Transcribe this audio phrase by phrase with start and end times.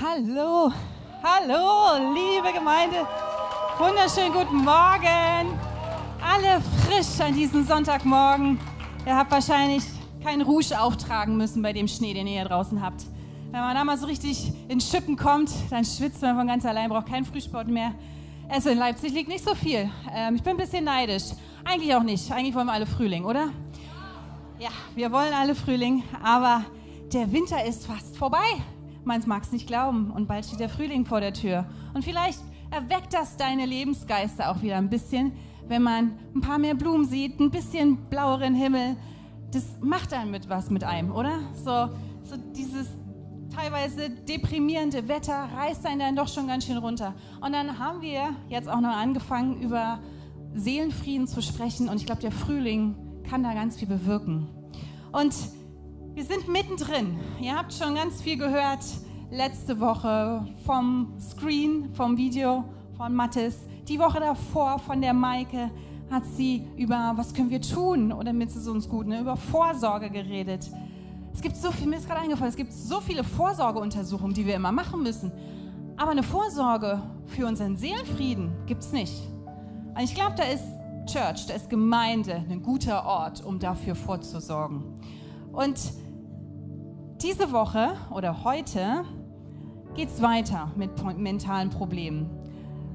[0.00, 0.70] Hallo,
[1.24, 2.98] hallo, liebe Gemeinde.
[3.78, 5.58] Wunderschönen guten Morgen.
[6.22, 8.60] Alle frisch an diesem Sonntagmorgen.
[9.04, 9.82] Ihr habt wahrscheinlich
[10.22, 13.06] keinen Rouge auftragen müssen bei dem Schnee, den ihr hier draußen habt.
[13.50, 16.90] Wenn man da mal so richtig in Schippen kommt, dann schwitzt man von ganz allein,
[16.90, 17.92] braucht keinen Frühsport mehr.
[18.48, 19.90] Also in Leipzig liegt nicht so viel.
[20.14, 21.24] Ähm, ich bin ein bisschen neidisch.
[21.64, 22.30] Eigentlich auch nicht.
[22.30, 23.48] Eigentlich wollen wir alle Frühling, oder?
[24.60, 26.64] Ja, wir wollen alle Frühling, aber
[27.12, 28.62] der Winter ist fast vorbei.
[29.04, 31.66] Man mag es nicht glauben und bald steht der Frühling vor der Tür.
[31.94, 35.32] Und vielleicht erweckt das deine Lebensgeister auch wieder ein bisschen,
[35.66, 38.96] wenn man ein paar mehr Blumen sieht, ein bisschen blaueren Himmel.
[39.50, 41.38] Das macht dann mit was mit einem, oder?
[41.54, 41.88] So,
[42.22, 42.88] so dieses
[43.54, 47.14] teilweise deprimierende Wetter reißt einen dann doch schon ganz schön runter.
[47.40, 50.00] Und dann haben wir jetzt auch noch angefangen, über
[50.54, 51.88] Seelenfrieden zu sprechen.
[51.88, 52.94] Und ich glaube, der Frühling
[53.28, 54.48] kann da ganz viel bewirken.
[55.12, 55.34] Und
[56.18, 57.16] wir sind mittendrin.
[57.40, 58.84] Ihr habt schon ganz viel gehört
[59.30, 62.64] letzte Woche vom Screen, vom Video
[62.96, 63.60] von Mattes.
[63.86, 65.70] Die Woche davor von der Maike
[66.10, 70.10] hat sie über, was können wir tun, oder mit es uns gut, ne, über Vorsorge
[70.10, 70.68] geredet.
[71.32, 74.56] Es gibt so viel, mir ist gerade eingefallen, es gibt so viele Vorsorgeuntersuchungen, die wir
[74.56, 75.30] immer machen müssen.
[75.96, 79.14] Aber eine Vorsorge für unseren Seelenfrieden gibt es nicht.
[79.94, 80.64] Und ich glaube, da ist
[81.06, 84.82] Church, da ist Gemeinde ein guter Ort, um dafür vorzusorgen.
[85.52, 85.78] Und
[87.22, 89.04] diese Woche oder heute
[89.94, 92.30] geht es weiter mit mentalen Problemen.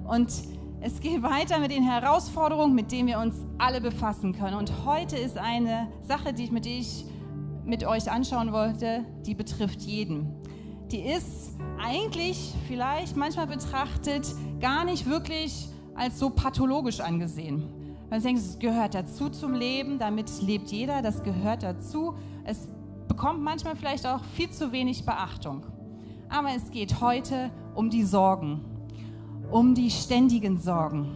[0.05, 0.31] Und
[0.79, 4.57] es geht weiter mit den Herausforderungen, mit denen wir uns alle befassen können.
[4.57, 7.05] Und heute ist eine Sache, die ich mit, ich
[7.65, 10.33] mit euch anschauen wollte, die betrifft jeden.
[10.91, 14.27] Die ist eigentlich vielleicht manchmal betrachtet
[14.59, 17.63] gar nicht wirklich als so pathologisch angesehen.
[18.09, 22.13] Du denkst, es gehört dazu zum Leben, damit lebt jeder, das gehört dazu.
[22.43, 22.67] Es
[23.15, 25.63] bekommt manchmal vielleicht auch viel zu wenig Beachtung.
[26.29, 28.65] Aber es geht heute um die Sorgen,
[29.51, 31.11] um die ständigen Sorgen,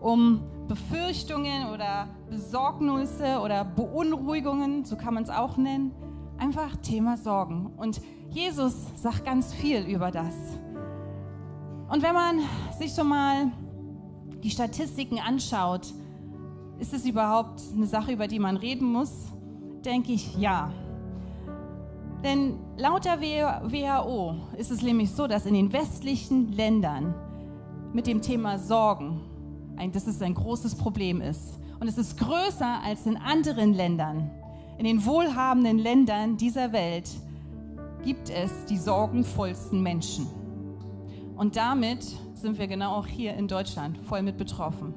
[0.00, 5.90] um Befürchtungen oder Besorgnisse oder Beunruhigungen, so kann man es auch nennen.
[6.38, 7.72] Einfach Thema Sorgen.
[7.76, 8.00] Und
[8.30, 10.36] Jesus sagt ganz viel über das.
[11.90, 12.38] Und wenn man
[12.78, 13.50] sich schon mal
[14.44, 15.92] die Statistiken anschaut,
[16.78, 19.10] ist es überhaupt eine Sache, über die man reden muss?
[19.84, 20.70] Denke ich, ja.
[22.24, 27.14] Denn laut der WHO ist es nämlich so, dass in den westlichen Ländern
[27.92, 29.20] mit dem Thema Sorgen,
[29.92, 31.58] dass es ein großes Problem ist.
[31.80, 34.30] Und es ist größer als in anderen Ländern.
[34.78, 37.08] In den wohlhabenden Ländern dieser Welt
[38.02, 40.26] gibt es die sorgenvollsten Menschen.
[41.36, 42.04] Und damit
[42.34, 44.94] sind wir genau auch hier in Deutschland voll mit betroffen.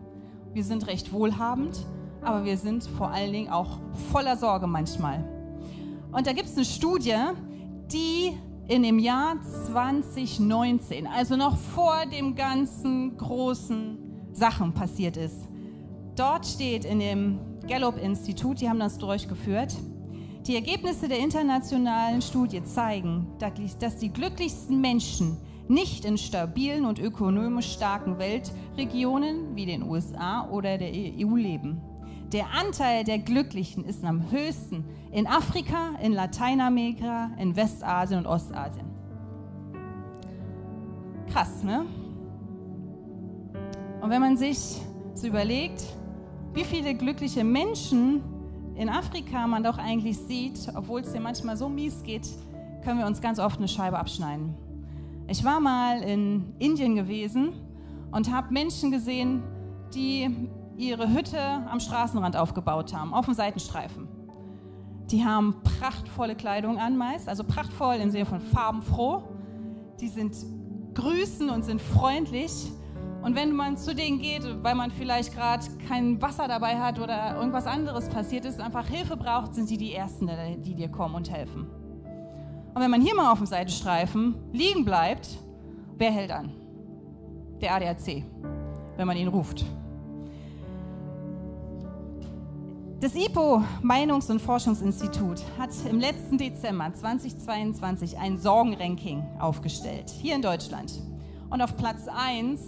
[0.53, 1.85] Wir sind recht wohlhabend,
[2.23, 3.79] aber wir sind vor allen Dingen auch
[4.11, 5.23] voller Sorge manchmal.
[6.11, 7.15] Und da gibt es eine Studie,
[7.91, 13.97] die in dem Jahr 2019, also noch vor dem ganzen großen
[14.33, 15.47] Sachen passiert ist.
[16.15, 19.75] Dort steht in dem Gallup-Institut, die haben das durchgeführt,
[20.47, 23.27] die Ergebnisse der internationalen Studie zeigen,
[23.79, 30.77] dass die glücklichsten Menschen nicht in stabilen und ökonomisch starken Weltregionen wie den USA oder
[30.77, 31.81] der EU leben.
[32.31, 38.85] Der Anteil der Glücklichen ist am höchsten in Afrika, in Lateinamerika, in Westasien und Ostasien.
[41.29, 41.85] Krass, ne?
[44.01, 44.81] Und wenn man sich
[45.13, 45.83] so überlegt,
[46.53, 48.21] wie viele glückliche Menschen
[48.75, 52.29] in Afrika man doch eigentlich sieht, obwohl es dir manchmal so mies geht,
[52.85, 54.55] können wir uns ganz oft eine Scheibe abschneiden.
[55.27, 57.49] Ich war mal in Indien gewesen
[58.11, 59.43] und habe Menschen gesehen,
[59.93, 60.49] die
[60.81, 64.07] ihre Hütte am Straßenrand aufgebaut haben, auf dem Seitenstreifen.
[65.11, 69.23] Die haben prachtvolle Kleidung an meist, also prachtvoll im Sinne von farbenfroh.
[69.99, 70.35] Die sind
[70.95, 72.71] grüßen und sind freundlich.
[73.21, 77.35] Und wenn man zu denen geht, weil man vielleicht gerade kein Wasser dabei hat oder
[77.35, 80.29] irgendwas anderes passiert ist, einfach Hilfe braucht, sind sie die Ersten,
[80.63, 81.67] die dir kommen und helfen.
[82.73, 85.37] Und wenn man hier mal auf dem Seitenstreifen liegen bleibt,
[85.97, 86.51] wer hält an?
[87.61, 88.23] Der ADAC,
[88.95, 89.65] wenn man ihn ruft.
[93.01, 100.43] Das IPO Meinungs- und Forschungsinstitut hat im letzten Dezember 2022 ein Sorgenranking aufgestellt, hier in
[100.43, 101.01] Deutschland.
[101.49, 102.61] Und auf Platz 1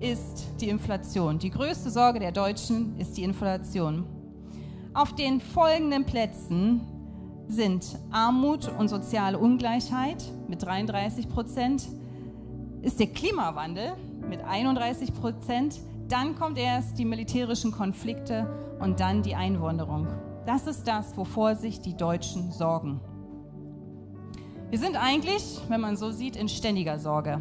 [0.00, 1.38] ist die Inflation.
[1.38, 4.06] Die größte Sorge der Deutschen ist die Inflation.
[4.92, 6.80] Auf den folgenden Plätzen
[7.46, 11.86] sind Armut und soziale Ungleichheit mit 33 Prozent,
[12.82, 13.92] ist der Klimawandel
[14.28, 15.78] mit 31 Prozent,
[16.10, 18.48] dann kommt erst die militärischen Konflikte
[18.80, 20.08] und dann die Einwanderung.
[20.46, 23.00] Das ist das, wovor sich die Deutschen sorgen.
[24.70, 27.40] Wir sind eigentlich, wenn man so sieht, in ständiger Sorge.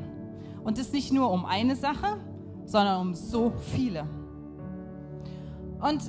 [0.64, 2.18] Und das nicht nur um eine Sache,
[2.66, 4.06] sondern um so viele.
[5.82, 6.02] Und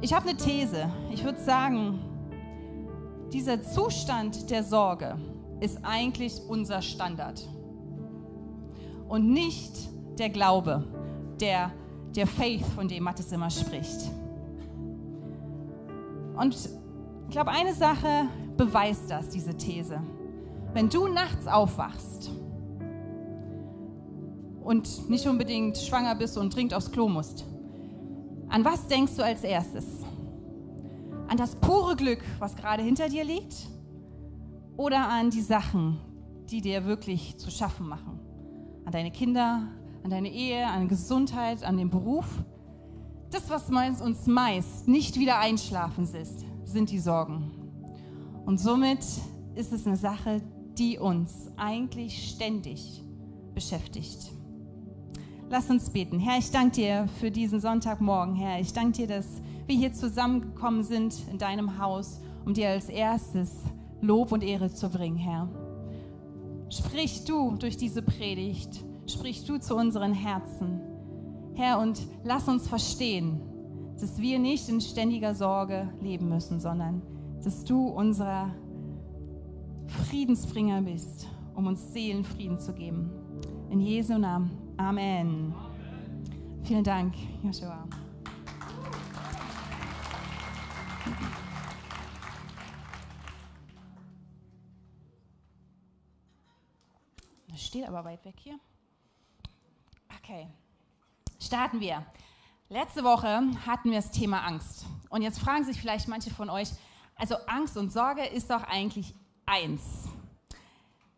[0.00, 0.88] ich habe eine These.
[1.12, 1.98] Ich würde sagen,
[3.32, 5.16] dieser Zustand der Sorge
[5.60, 7.48] ist eigentlich unser Standard.
[9.08, 9.72] Und nicht
[10.18, 10.84] der Glaube,
[11.40, 11.72] der,
[12.14, 14.10] der Faith, von dem Mattes immer spricht.
[16.36, 20.00] Und ich glaube, eine Sache beweist das, diese These.
[20.72, 22.30] Wenn du nachts aufwachst
[24.62, 27.44] und nicht unbedingt schwanger bist und dringend aufs Klo musst,
[28.48, 29.86] an was denkst du als erstes?
[31.28, 33.68] An das pure Glück, was gerade hinter dir liegt?
[34.76, 35.98] Oder an die Sachen,
[36.50, 38.20] die dir wirklich zu schaffen machen?
[38.84, 39.66] An deine Kinder,
[40.06, 42.26] an deine Ehe, an Gesundheit, an den Beruf?
[43.32, 43.68] Das, was
[44.00, 47.50] uns meist nicht wieder einschlafen ist, sind die Sorgen.
[48.44, 49.00] Und somit
[49.56, 50.42] ist es eine Sache,
[50.78, 53.02] die uns eigentlich ständig
[53.52, 54.30] beschäftigt.
[55.50, 56.20] Lass uns beten.
[56.20, 58.60] Herr, ich danke dir für diesen Sonntagmorgen, Herr.
[58.60, 59.26] Ich danke dir, dass
[59.66, 63.50] wir hier zusammengekommen sind in deinem Haus, um dir als erstes
[64.00, 65.48] Lob und Ehre zu bringen, Herr.
[66.68, 70.80] Sprich du durch diese Predigt, sprich du zu unseren Herzen,
[71.54, 73.40] Herr, und lass uns verstehen,
[74.00, 77.02] dass wir nicht in ständiger Sorge leben müssen, sondern
[77.42, 78.54] dass du unser
[80.08, 83.10] Friedensbringer bist, um uns Seelenfrieden zu geben.
[83.70, 84.50] In Jesu Namen.
[84.76, 85.54] Amen.
[86.64, 87.88] Vielen Dank, Joshua.
[97.48, 98.58] Das steht aber weit weg hier.
[100.28, 100.48] Okay,
[101.38, 102.04] starten wir.
[102.68, 103.28] Letzte Woche
[103.64, 104.84] hatten wir das Thema Angst.
[105.08, 106.68] Und jetzt fragen sich vielleicht manche von euch,
[107.14, 109.14] also Angst und Sorge ist doch eigentlich
[109.44, 110.08] eins.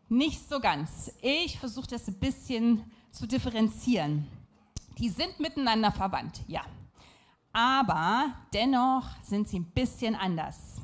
[0.09, 1.11] Nicht so ganz.
[1.23, 4.27] Ich versuche das ein bisschen zu differenzieren.
[4.99, 6.61] Die sind miteinander verwandt, ja.
[7.51, 10.81] Aber dennoch sind sie ein bisschen anders.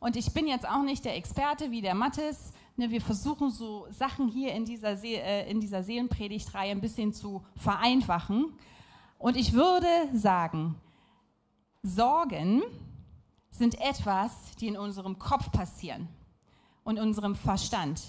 [0.00, 2.54] Und ich bin jetzt auch nicht der Experte wie der Mattes.
[2.78, 7.12] Ne, wir versuchen so Sachen hier in dieser, See äh, in dieser Seelenpredigtreihe ein bisschen
[7.12, 8.52] zu vereinfachen.
[9.18, 10.76] Und ich würde sagen,
[11.82, 12.62] Sorgen
[13.50, 14.30] sind etwas,
[14.60, 16.08] die in unserem Kopf passieren
[16.84, 18.00] und unserem Verstand.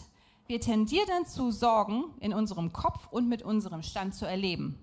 [0.46, 4.78] Wir tendieren zu Sorgen in unserem Kopf und mit unserem Stand zu erleben.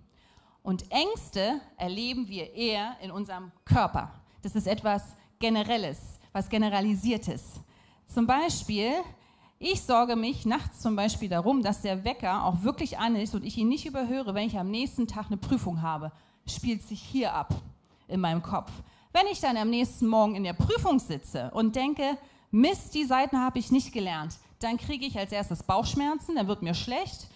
[0.65, 4.21] Und Ängste erleben wir eher in unserem Körper.
[4.43, 7.61] Das ist etwas Generelles, was Generalisiertes.
[8.09, 8.95] Zum Beispiel,
[9.59, 13.45] ich sorge mich nachts zum Beispiel darum, dass der Wecker auch wirklich an ist und
[13.45, 16.13] ich ihn nicht überhöre, wenn ich am nächsten Tag eine Prüfung habe.
[16.47, 17.55] Spielt sich hier ab
[18.09, 18.71] in meinem Kopf.
[19.13, 22.19] Wenn ich dann am nächsten Morgen in der Prüfung sitze und denke,
[22.51, 26.63] Mist, die Seiten habe ich nicht gelernt, dann kriege ich als erstes Bauchschmerzen, dann wird
[26.63, 27.27] mir schlecht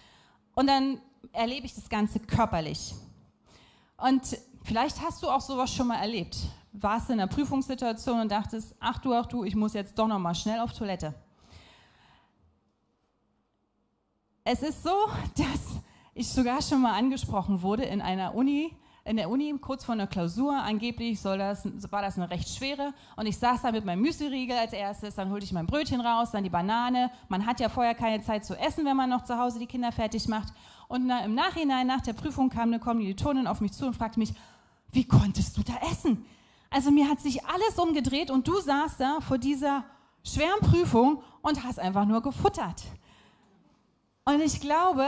[0.53, 0.99] und dann
[1.33, 2.93] erlebe ich das Ganze körperlich.
[3.97, 6.37] Und vielleicht hast du auch sowas schon mal erlebt.
[6.71, 10.19] Warst in einer Prüfungssituation und dachtest, ach du, ach du, ich muss jetzt doch noch
[10.19, 11.13] mal schnell auf Toilette.
[14.43, 14.89] Es ist so,
[15.37, 15.81] dass
[16.15, 20.07] ich sogar schon mal angesprochen wurde in einer Uni, in der Uni kurz vor einer
[20.07, 20.53] Klausur.
[20.53, 22.91] Angeblich soll das, war das eine recht schwere.
[23.15, 26.31] Und ich saß da mit meinem Müsli-Riegel als erstes, dann holte ich mein Brötchen raus,
[26.31, 27.11] dann die Banane.
[27.29, 29.91] Man hat ja vorher keine Zeit zu essen, wenn man noch zu Hause die Kinder
[29.91, 30.51] fertig macht.
[30.87, 34.33] Und im Nachhinein, nach der Prüfung, kam eine Kommilitonin auf mich zu und fragte mich,
[34.91, 36.25] wie konntest du da essen?
[36.71, 39.83] Also mir hat sich alles umgedreht und du saßt da vor dieser
[40.23, 42.83] schweren Prüfung und hast einfach nur gefuttert.
[44.23, 45.07] Und ich glaube,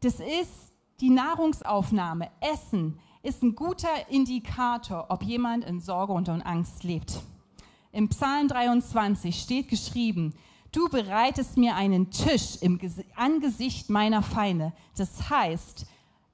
[0.00, 6.42] das ist die Nahrungsaufnahme, Essen, ist ein guter Indikator, ob jemand in Sorge und in
[6.42, 7.20] Angst lebt.
[7.92, 10.34] Im Psalm 23 steht geschrieben,
[10.72, 12.80] du bereitest mir einen Tisch im
[13.14, 14.72] Angesicht meiner Feinde.
[14.96, 15.86] Das heißt,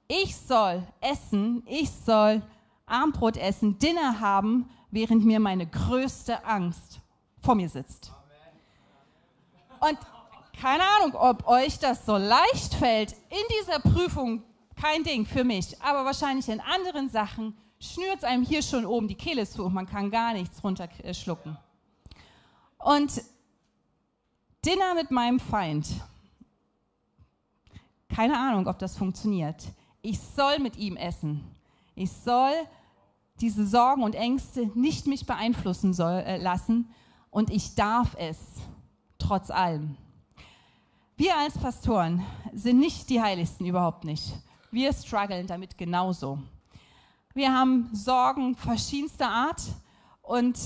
[0.07, 2.41] ich soll essen, ich soll
[2.87, 7.01] Armbrot essen, Dinner haben, während mir meine größte Angst
[7.39, 8.11] vor mir sitzt.
[9.79, 9.97] Und
[10.59, 14.43] keine Ahnung, ob euch das so leicht fällt, in dieser Prüfung
[14.75, 15.81] kein Ding für mich.
[15.81, 19.73] Aber wahrscheinlich in anderen Sachen schnürt es einem hier schon oben die Kehle zu und
[19.73, 21.57] man kann gar nichts runterschlucken.
[22.77, 23.21] Und
[24.65, 25.87] Dinner mit meinem Feind.
[28.13, 29.63] Keine Ahnung, ob das funktioniert.
[30.01, 31.43] Ich soll mit ihm essen.
[31.95, 32.53] Ich soll
[33.39, 36.89] diese Sorgen und Ängste nicht mich beeinflussen soll, äh, lassen
[37.29, 38.37] und ich darf es
[39.17, 39.95] trotz allem.
[41.19, 44.31] Wir als Pastoren sind nicht die Heiligsten, überhaupt nicht.
[44.71, 46.39] Wir strugglen damit genauso.
[47.33, 49.61] Wir haben Sorgen verschiedenster Art
[50.21, 50.57] und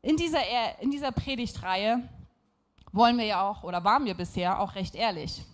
[0.00, 0.40] in dieser,
[0.80, 2.08] in dieser Predigtreihe
[2.90, 5.44] wollen wir ja auch, oder waren wir bisher auch recht ehrlich.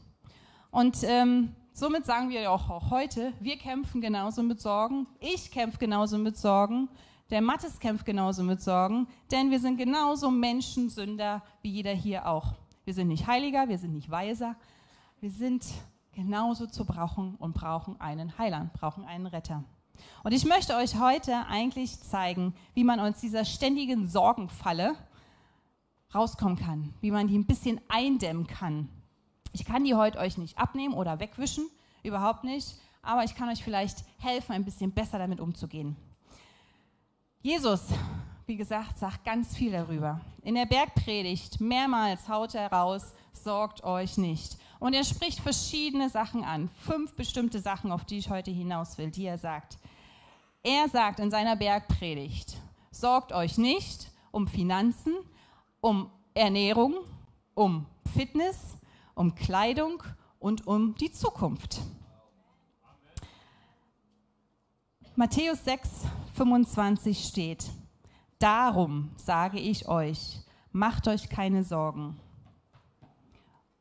[0.71, 5.51] Und ähm, somit sagen wir ja auch, auch heute, wir kämpfen genauso mit Sorgen, ich
[5.51, 6.89] kämpfe genauso mit Sorgen,
[7.31, 12.55] der Mattes kämpft genauso mit Sorgen, denn wir sind genauso Menschensünder wie jeder hier auch.
[12.89, 14.57] Wir sind nicht heiliger, wir sind nicht weiser,
[15.21, 15.63] wir sind
[16.13, 19.63] genauso zu brauchen und brauchen einen Heiland, brauchen einen Retter.
[20.25, 24.97] Und ich möchte euch heute eigentlich zeigen, wie man aus dieser ständigen Sorgenfalle
[26.15, 28.89] rauskommen kann, wie man die ein bisschen eindämmen kann.
[29.53, 31.69] Ich kann die heute euch nicht abnehmen oder wegwischen,
[32.03, 35.95] überhaupt nicht, aber ich kann euch vielleicht helfen, ein bisschen besser damit umzugehen.
[37.43, 37.83] Jesus,
[38.49, 40.23] wie gesagt, sagt ganz viel darüber.
[40.43, 44.57] In der Bergpredigt mehrmals haut er raus, sorgt euch nicht.
[44.81, 49.11] Und er spricht verschiedene Sachen an, fünf bestimmte Sachen, auf die ich heute hinaus will,
[49.11, 49.77] die er sagt.
[50.63, 52.57] Er sagt in seiner Bergpredigt,
[52.91, 55.15] sorgt euch nicht um Finanzen,
[55.83, 56.95] um Ernährung,
[57.55, 57.85] um
[58.17, 58.79] Fitness,
[59.15, 60.03] um Kleidung
[60.39, 61.83] und um die Zukunft.
[65.17, 65.91] Matthäus 6,
[66.35, 67.67] 25 steht,
[68.39, 70.41] Darum sage ich euch,
[70.71, 72.19] macht euch keine Sorgen.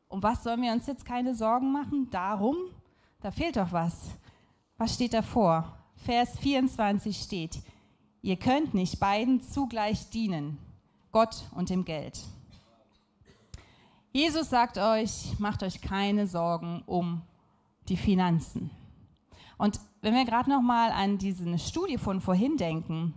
[0.08, 2.10] Um was sollen wir uns jetzt keine Sorgen machen?
[2.10, 2.56] Darum?
[3.22, 4.10] Da fehlt doch was.
[4.78, 5.78] Was steht davor?
[5.96, 7.62] Vers 24 steht,
[8.22, 10.58] ihr könnt nicht beiden zugleich dienen,
[11.12, 12.20] Gott und dem Geld.
[14.12, 17.22] Jesus sagt euch, macht euch keine Sorgen um
[17.90, 18.72] die Finanzen.
[19.58, 23.14] Und wenn wir gerade noch mal an diese Studie von vorhin denken,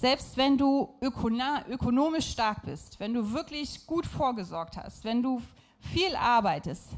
[0.00, 5.42] selbst wenn du ökonomisch stark bist, wenn du wirklich gut vorgesorgt hast, wenn du
[5.78, 6.88] viel arbeitest,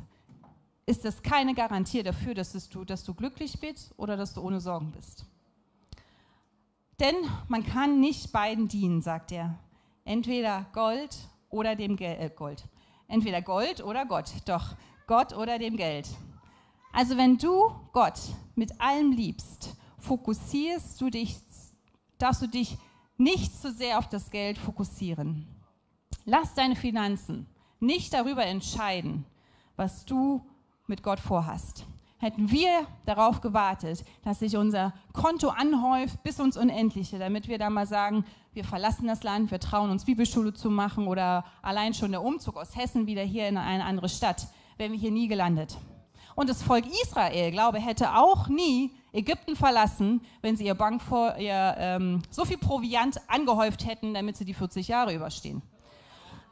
[0.86, 4.60] ist das keine Garantie dafür, dass du, dass du glücklich bist oder dass du ohne
[4.60, 5.24] Sorgen bist.
[7.00, 7.16] Denn
[7.48, 9.58] man kann nicht beiden dienen, sagt er.
[10.04, 11.16] Entweder Gold
[11.50, 12.20] oder dem Geld.
[12.20, 12.68] Äh, Gold.
[13.08, 14.32] Entweder Gold oder Gott.
[14.44, 14.76] Doch,
[15.08, 16.08] Gott oder dem Geld.
[16.92, 18.20] Also wenn du Gott
[18.54, 21.36] mit allem liebst, fokussierst du dich,
[22.18, 22.78] darfst du dich
[23.16, 25.46] nicht zu sehr auf das Geld fokussieren.
[26.24, 27.46] Lass deine Finanzen
[27.80, 29.24] nicht darüber entscheiden,
[29.76, 30.44] was du
[30.86, 31.86] mit Gott vorhast.
[32.18, 37.68] Hätten wir darauf gewartet, dass sich unser Konto anhäuft bis ins Unendliche, damit wir da
[37.68, 42.12] mal sagen, wir verlassen das Land, wir trauen uns Bibelschule zu machen oder allein schon
[42.12, 45.76] der Umzug aus Hessen wieder hier in eine andere Stadt, wären wir hier nie gelandet.
[46.36, 51.36] Und das Volk Israel, glaube hätte auch nie Ägypten verlassen, wenn sie ihr Bank vor
[51.36, 55.62] ihr ähm, so viel Proviant angehäuft hätten, damit sie die 40 Jahre überstehen.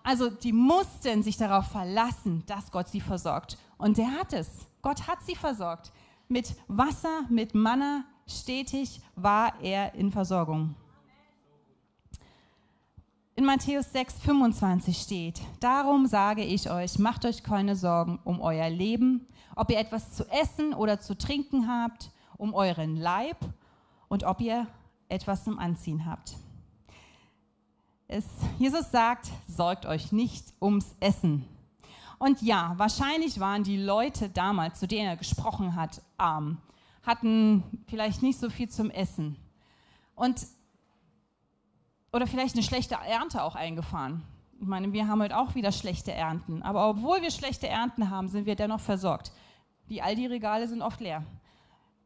[0.02, 3.58] Also die mussten sich darauf verlassen, dass Gott sie versorgt.
[3.78, 4.66] Und der hat es.
[4.82, 5.92] Gott hat sie versorgt.
[6.28, 10.74] Mit Wasser, mit Manna, stetig war er in Versorgung.
[13.36, 18.68] In Matthäus 6, 25 steht, darum sage ich euch, macht euch keine Sorgen um euer
[18.68, 19.26] Leben,
[19.56, 23.36] ob ihr etwas zu essen oder zu trinken habt, um euren Leib
[24.08, 24.66] und ob ihr
[25.08, 26.36] etwas zum Anziehen habt.
[28.08, 28.24] Es,
[28.58, 31.44] Jesus sagt, sorgt euch nicht ums Essen.
[32.18, 36.58] Und ja, wahrscheinlich waren die Leute damals, zu denen er gesprochen hat, arm,
[37.02, 39.36] hatten vielleicht nicht so viel zum Essen.
[40.14, 40.46] Und,
[42.12, 44.22] oder vielleicht eine schlechte Ernte auch eingefahren.
[44.60, 46.62] Ich meine, wir haben heute auch wieder schlechte Ernten.
[46.62, 49.32] Aber obwohl wir schlechte Ernten haben, sind wir dennoch versorgt.
[49.88, 51.24] Die Aldi-Regale sind oft leer.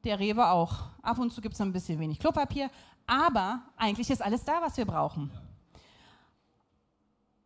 [0.05, 0.75] Der Rewe auch.
[1.03, 2.71] Ab und zu gibt es ein bisschen wenig Klopapier.
[3.07, 5.31] Aber eigentlich ist alles da, was wir brauchen.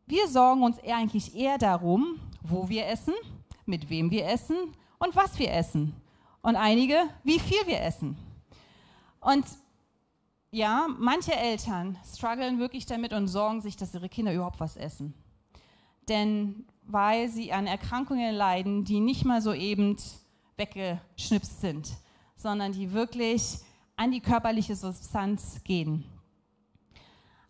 [0.07, 3.15] Wir sorgen uns eigentlich eher darum, wo wir essen,
[3.67, 4.57] mit wem wir essen
[4.99, 5.95] und was wir essen.
[6.43, 8.17] Und einige, wie viel wir essen.
[9.21, 9.45] Und
[10.51, 15.15] ja, manche Eltern strugglen wirklich damit und sorgen sich, dass ihre Kinder überhaupt was essen.
[16.09, 19.97] Denn weil sie an Erkrankungen leiden, die nicht mal so eben
[20.57, 21.93] weggeschnipst sind,
[22.39, 23.59] sondern die wirklich
[23.97, 26.05] an die körperliche Substanz gehen.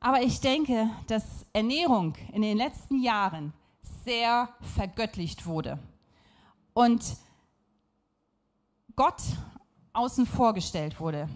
[0.01, 3.53] Aber ich denke, dass Ernährung in den letzten Jahren
[4.05, 5.79] sehr vergöttlicht wurde
[6.73, 7.17] und
[8.97, 9.23] Gott
[9.93, 11.29] außen vorgestellt wurde.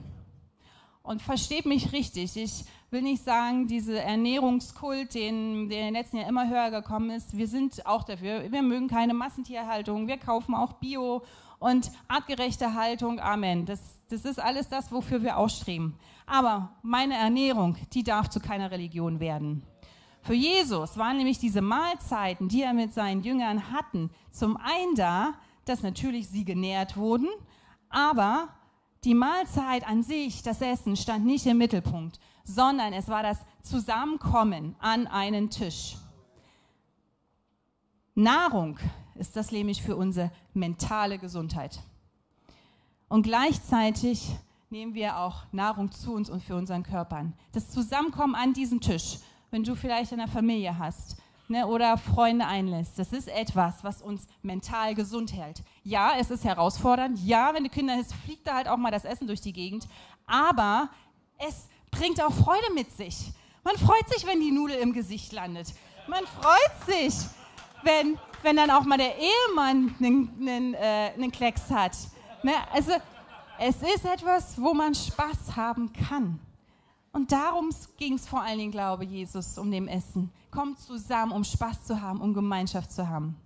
[1.02, 6.18] Und versteht mich richtig, ich will nicht sagen, dieser Ernährungskult, den, der in den letzten
[6.18, 8.52] Jahren immer höher gekommen ist, wir sind auch dafür.
[8.52, 11.23] Wir mögen keine Massentierhaltung, wir kaufen auch Bio
[11.59, 13.18] und artgerechte Haltung.
[13.18, 13.66] Amen.
[13.66, 13.80] Das,
[14.11, 15.97] das ist alles das, wofür wir ausstreben.
[16.26, 19.62] Aber meine Ernährung, die darf zu keiner Religion werden.
[20.23, 25.35] Für Jesus waren nämlich diese Mahlzeiten, die er mit seinen Jüngern hatten, zum einen da,
[25.64, 27.28] dass natürlich sie genährt wurden,
[27.90, 28.49] aber
[29.04, 34.76] die Mahlzeit an sich, das Essen, stand nicht im Mittelpunkt, sondern es war das Zusammenkommen
[34.78, 35.97] an einen Tisch.
[38.14, 38.78] Nahrung
[39.14, 41.80] ist das nämlich für unsere mentale Gesundheit.
[43.09, 44.30] Und gleichzeitig
[44.71, 47.35] nehmen wir auch Nahrung zu uns und für unseren Körpern.
[47.52, 49.18] Das Zusammenkommen an diesem Tisch,
[49.50, 54.26] wenn du vielleicht eine Familie hast ne, oder Freunde einlässt, das ist etwas, was uns
[54.42, 55.62] mental gesund hält.
[55.84, 57.18] Ja, es ist herausfordernd.
[57.25, 59.87] Ja, wenn du Kinder hast, fliegt da halt auch mal das Essen durch die Gegend.
[60.26, 60.88] Aber
[61.38, 63.32] es bringt auch Freude mit sich.
[63.64, 65.72] Man freut sich, wenn die Nudel im Gesicht landet.
[66.08, 67.14] Man freut sich,
[67.82, 71.96] wenn, wenn dann auch mal der Ehemann einen, einen, äh, einen Klecks hat.
[72.42, 72.52] Ne?
[72.72, 72.92] Also
[73.58, 76.40] es ist etwas, wo man Spaß haben kann.
[77.12, 80.32] Und darum ging es vor allen Dingen, glaube Jesus, um dem Essen.
[80.52, 83.37] Kommt zusammen, um Spaß zu haben, um Gemeinschaft zu haben.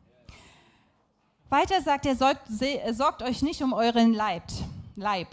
[1.49, 2.49] Weiter sagt er, sorgt,
[2.91, 4.43] sorgt euch nicht um euren Leib.
[4.97, 5.29] Leib.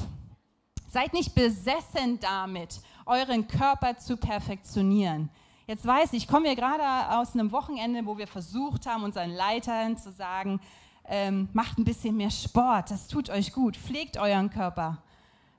[0.88, 5.32] Seid nicht besessen damit, euren Körper zu perfektionieren.
[5.66, 9.32] Jetzt weiß ich, ich komme ja gerade aus einem Wochenende, wo wir versucht haben, unseren
[9.32, 10.60] Leitern zu sagen,
[11.06, 15.00] ähm, macht ein bisschen mehr Sport, das tut euch gut, pflegt euren Körper,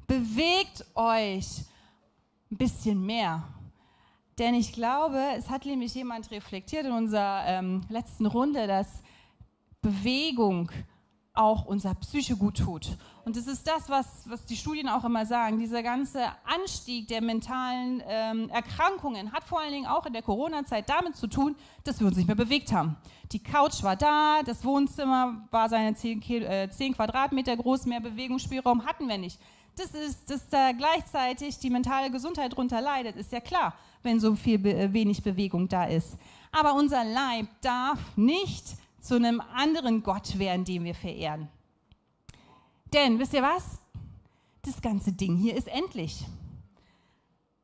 [0.07, 1.65] bewegt euch
[2.53, 3.43] ein bisschen mehr.
[4.39, 9.03] Denn ich glaube, es hat nämlich jemand reflektiert in unserer ähm, letzten Runde, dass
[9.81, 10.71] Bewegung
[11.35, 12.97] auch unser Psyche gut tut.
[13.25, 15.59] Und das ist das, was, was die Studien auch immer sagen.
[15.59, 20.89] Dieser ganze Anstieg der mentalen ähm, Erkrankungen hat vor allen Dingen auch in der Corona-Zeit
[20.89, 22.97] damit zu tun, dass wir uns nicht mehr bewegt haben.
[23.33, 28.87] Die Couch war da, das Wohnzimmer war seine 10, äh, 10 Quadratmeter groß, mehr Bewegungsspielraum
[28.87, 29.41] hatten wir nicht.
[29.77, 34.37] Das ist, dass da gleichzeitig die mentale Gesundheit darunter leidet, ist ja klar, wenn so
[34.37, 36.17] viel be wenig Bewegung da ist.
[36.53, 38.65] Aber unser Leib darf nicht
[39.01, 41.49] zu einem anderen Gott werden, den wir verehren.
[42.93, 43.79] Denn, wisst ihr was?
[44.63, 46.25] Das ganze Ding hier ist endlich.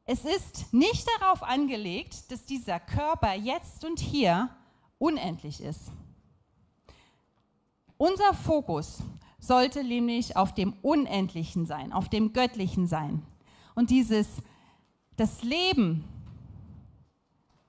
[0.05, 4.50] Es ist nicht darauf angelegt, dass dieser Körper jetzt und hier
[4.99, 5.93] unendlich ist.
[7.97, 8.99] Unser Fokus
[9.40, 13.23] sollte nämlich auf dem Unendlichen sein, auf dem Göttlichen sein.
[13.75, 14.28] Und dieses,
[15.17, 16.04] das Leben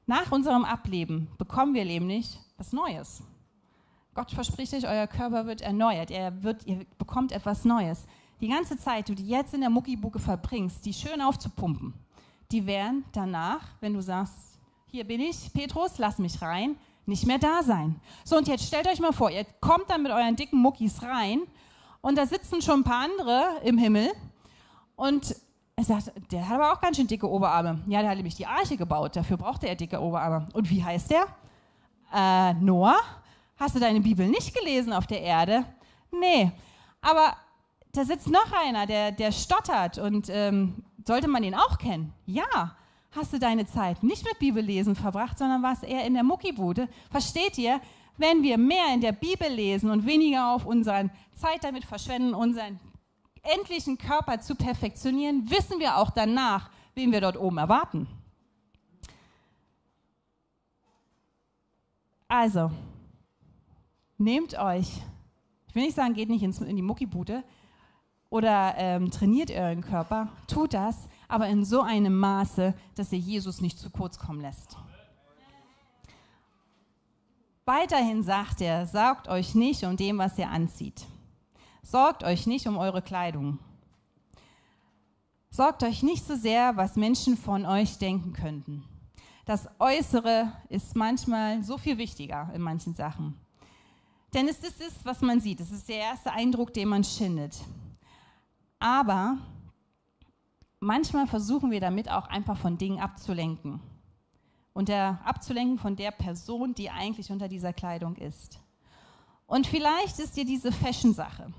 [0.05, 3.23] nach unserem Ableben bekommen wir nämlich was Neues.
[4.13, 8.05] Gott verspricht euch, euer Körper wird erneuert, er wird, ihr bekommt etwas Neues.
[8.41, 11.93] Die ganze Zeit, die du jetzt in der Muckibucke verbringst, die schön aufzupumpen,
[12.51, 17.39] die werden danach, wenn du sagst, hier bin ich, Petrus, lass mich rein, nicht mehr
[17.39, 17.95] da sein.
[18.25, 21.43] So, und jetzt stellt euch mal vor, ihr kommt dann mit euren dicken Muckis rein
[22.01, 24.11] und da sitzen schon ein paar andere im Himmel
[24.95, 25.35] und
[25.75, 27.81] er sagt, der hat aber auch ganz schön dicke Oberarme.
[27.87, 30.47] Ja, der hat nämlich die Arche gebaut, dafür brauchte er dicke Oberarme.
[30.53, 31.25] Und wie heißt der?
[32.13, 32.99] Äh, Noah?
[33.57, 35.65] Hast du deine Bibel nicht gelesen auf der Erde?
[36.11, 36.51] Nee.
[37.01, 37.35] Aber
[37.93, 42.13] da sitzt noch einer, der, der stottert und ähm, sollte man ihn auch kennen?
[42.25, 42.75] Ja.
[43.11, 46.87] Hast du deine Zeit nicht mit Bibellesen verbracht, sondern warst eher in der Muckibude?
[47.09, 47.81] Versteht ihr?
[48.17, 52.79] Wenn wir mehr in der Bibel lesen und weniger auf unseren Zeit damit verschwenden, unseren
[53.43, 58.07] endlichen Körper zu perfektionieren, wissen wir auch danach, wen wir dort oben erwarten.
[62.27, 62.71] Also,
[64.17, 65.01] nehmt euch,
[65.67, 67.43] ich will nicht sagen, geht nicht in die Muckibude
[68.29, 73.59] oder ähm, trainiert euren Körper, tut das, aber in so einem Maße, dass ihr Jesus
[73.59, 74.77] nicht zu kurz kommen lässt.
[77.65, 81.05] Weiterhin sagt er, sorgt euch nicht um dem, was ihr anzieht.
[81.83, 83.59] Sorgt euch nicht um eure Kleidung.
[85.49, 88.83] Sorgt euch nicht so sehr, was Menschen von euch denken könnten.
[89.45, 93.37] Das Äußere ist manchmal so viel wichtiger in manchen Sachen.
[94.33, 95.59] Denn es ist es, was man sieht.
[95.59, 97.57] Es ist der erste Eindruck, den man schindet.
[98.79, 99.37] Aber
[100.79, 103.81] manchmal versuchen wir damit auch einfach von Dingen abzulenken.
[104.73, 108.59] Und der, abzulenken von der Person, die eigentlich unter dieser Kleidung ist.
[109.47, 111.51] Und vielleicht ist dir diese Fashion-Sache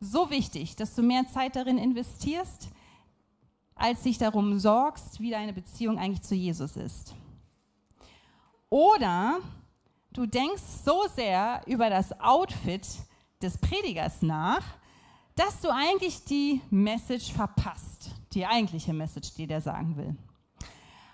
[0.00, 2.68] so wichtig, dass du mehr Zeit darin investierst,
[3.74, 7.14] als dich darum sorgst, wie deine Beziehung eigentlich zu Jesus ist.
[8.68, 9.40] Oder
[10.16, 12.88] Du denkst so sehr über das Outfit
[13.42, 14.62] des Predigers nach,
[15.34, 20.16] dass du eigentlich die Message verpasst, die eigentliche Message, die der sagen will.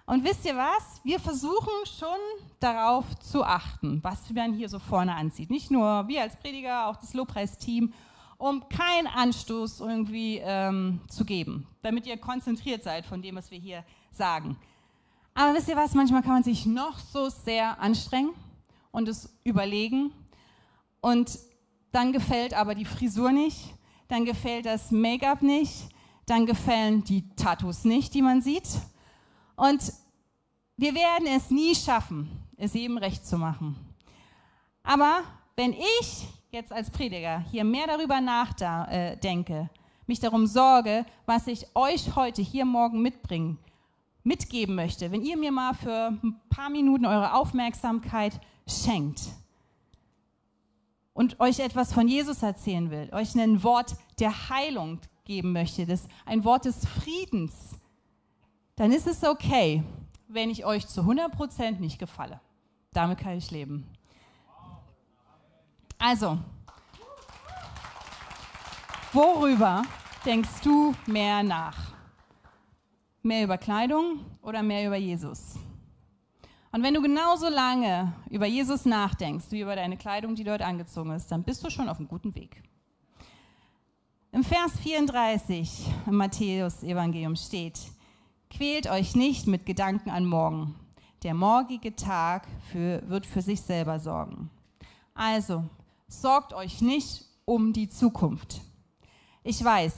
[0.05, 1.01] Und wisst ihr was?
[1.05, 2.19] Wir versuchen schon
[2.59, 5.51] darauf zu achten, was man hier so vorne anzieht.
[5.51, 7.93] Nicht nur wir als Prediger, auch das Lobpreisteam,
[8.39, 13.59] um keinen Anstoß irgendwie ähm, zu geben, damit ihr konzentriert seid von dem, was wir
[13.59, 14.57] hier sagen.
[15.35, 15.95] Aber wisst ihr was?
[15.95, 18.31] Manchmal kann man sich noch so sehr anstrengen
[18.91, 20.13] und es überlegen.
[21.01, 21.39] Und
[21.93, 23.75] dann gefällt aber die Frisur nicht,
[24.09, 25.89] dann gefällt das Make-up nicht,
[26.27, 28.69] dann gefällen die Tattoos nicht, die man sieht.
[29.57, 29.93] Und
[30.77, 33.77] wir werden es nie schaffen, es jedem recht zu machen.
[34.83, 35.23] Aber
[35.57, 41.67] wenn ich jetzt als Prediger hier mehr darüber nachdenke, äh, mich darum sorge, was ich
[41.75, 43.59] euch heute hier morgen mitbringen,
[44.25, 49.21] mitgeben möchte, wenn ihr mir mal für ein paar Minuten eure Aufmerksamkeit schenkt
[51.15, 56.07] und euch etwas von Jesus erzählen will, euch ein Wort der Heilung geben möchte, das,
[56.27, 57.79] ein Wort des Friedens,
[58.83, 59.85] dann ist es okay,
[60.27, 62.41] wenn ich euch zu 100% nicht gefalle.
[62.93, 63.87] Damit kann ich leben.
[65.99, 66.37] Also,
[69.13, 69.85] worüber
[70.27, 71.93] denkst du mehr nach?
[73.23, 75.55] Mehr über Kleidung oder mehr über Jesus?
[76.73, 81.13] Und wenn du genauso lange über Jesus nachdenkst wie über deine Kleidung, die dort angezogen
[81.13, 82.61] ist, dann bist du schon auf einem guten Weg.
[84.33, 87.79] Im Vers 34 im Matthäus-Evangelium steht:
[88.55, 90.75] Quält euch nicht mit Gedanken an morgen.
[91.23, 94.51] Der morgige Tag für, wird für sich selber sorgen.
[95.15, 95.65] Also,
[96.07, 98.61] sorgt euch nicht um die Zukunft.
[99.43, 99.95] Ich weiß,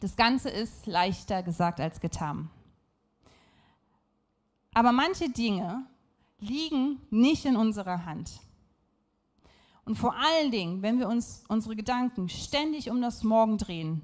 [0.00, 2.48] das Ganze ist leichter gesagt als getan.
[4.72, 5.84] Aber manche Dinge
[6.38, 8.40] liegen nicht in unserer Hand.
[9.84, 14.00] Und vor allen Dingen, wenn wir uns unsere Gedanken ständig um das Morgen drehen,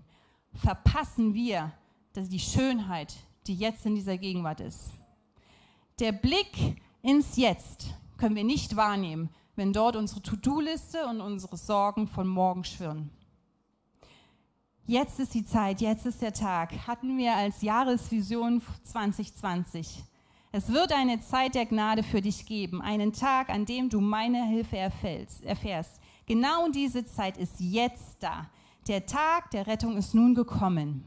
[0.53, 1.73] verpassen wir
[2.15, 3.17] die Schönheit,
[3.51, 4.93] die jetzt in dieser Gegenwart ist.
[5.99, 12.07] Der Blick ins Jetzt können wir nicht wahrnehmen, wenn dort unsere To-Do-Liste und unsere Sorgen
[12.07, 13.11] von morgen schwirren.
[14.87, 20.05] Jetzt ist die Zeit, jetzt ist der Tag, hatten wir als Jahresvision 2020.
[20.53, 24.47] Es wird eine Zeit der Gnade für dich geben, einen Tag, an dem du meine
[24.47, 26.01] Hilfe erfährst.
[26.27, 28.49] Genau diese Zeit ist jetzt da.
[28.87, 31.05] Der Tag der Rettung ist nun gekommen.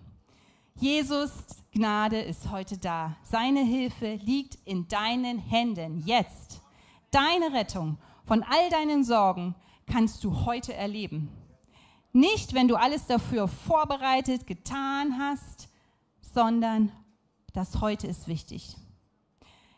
[0.76, 1.32] Jesus
[1.72, 3.16] Gnade ist heute da.
[3.24, 6.62] Seine Hilfe liegt in deinen Händen jetzt.
[7.12, 9.56] Deine Rettung von all deinen Sorgen
[9.86, 11.30] kannst du heute erleben.
[12.12, 15.70] Nicht, wenn du alles dafür vorbereitet, getan hast,
[16.22, 16.92] sondern
[17.54, 18.76] das heute ist wichtig.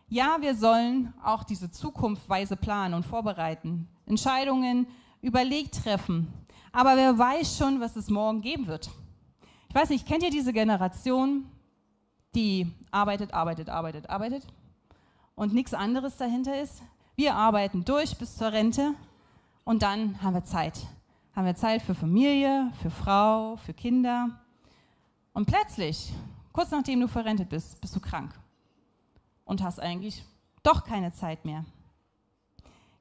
[0.08, 4.88] Ja, wir sollen auch diese Zukunft weise planen und vorbereiten, Entscheidungen
[5.22, 6.32] überlegt treffen.
[6.72, 8.90] Aber wer weiß schon, was es morgen geben wird?
[9.76, 11.44] Ich weiß nicht, kennt ihr diese Generation,
[12.34, 14.48] die arbeitet, arbeitet, arbeitet, arbeitet
[15.36, 16.82] und nichts anderes dahinter ist?
[17.18, 18.94] Wir arbeiten durch bis zur Rente
[19.66, 20.88] und dann haben wir Zeit.
[21.36, 24.30] Haben wir Zeit für Familie, für Frau, für Kinder.
[25.34, 26.14] Und plötzlich,
[26.54, 28.34] kurz nachdem du verrentet bist, bist du krank
[29.44, 30.24] und hast eigentlich
[30.64, 31.66] doch keine Zeit mehr.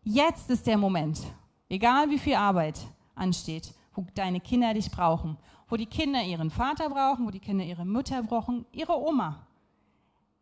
[0.03, 1.21] Jetzt ist der Moment,
[1.69, 2.81] egal wie viel Arbeit
[3.15, 7.65] ansteht, wo deine Kinder dich brauchen, wo die Kinder ihren Vater brauchen, wo die Kinder
[7.65, 9.47] ihre Mutter brauchen, ihre Oma.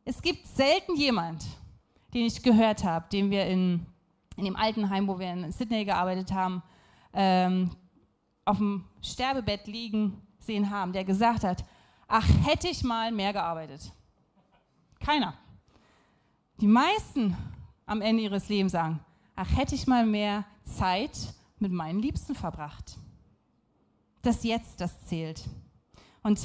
[0.05, 1.45] Es gibt selten jemand,
[2.13, 3.87] den ich gehört habe, den wir in,
[4.37, 6.63] in dem Altenheim, wo wir in Sydney gearbeitet haben,
[7.13, 7.71] ähm,
[8.45, 11.65] auf dem Sterbebett liegen sehen haben, der gesagt hat,
[12.09, 13.93] ach, hätte ich mal mehr gearbeitet.
[15.01, 15.35] Keiner.
[16.61, 17.37] Die meisten
[17.87, 19.01] am Ende ihres Lebens sagen,
[19.37, 22.99] ach, hätte ich mal mehr Zeit mit meinen Liebsten verbracht.
[24.23, 25.43] Das Jetzt, das zählt.
[26.23, 26.41] Und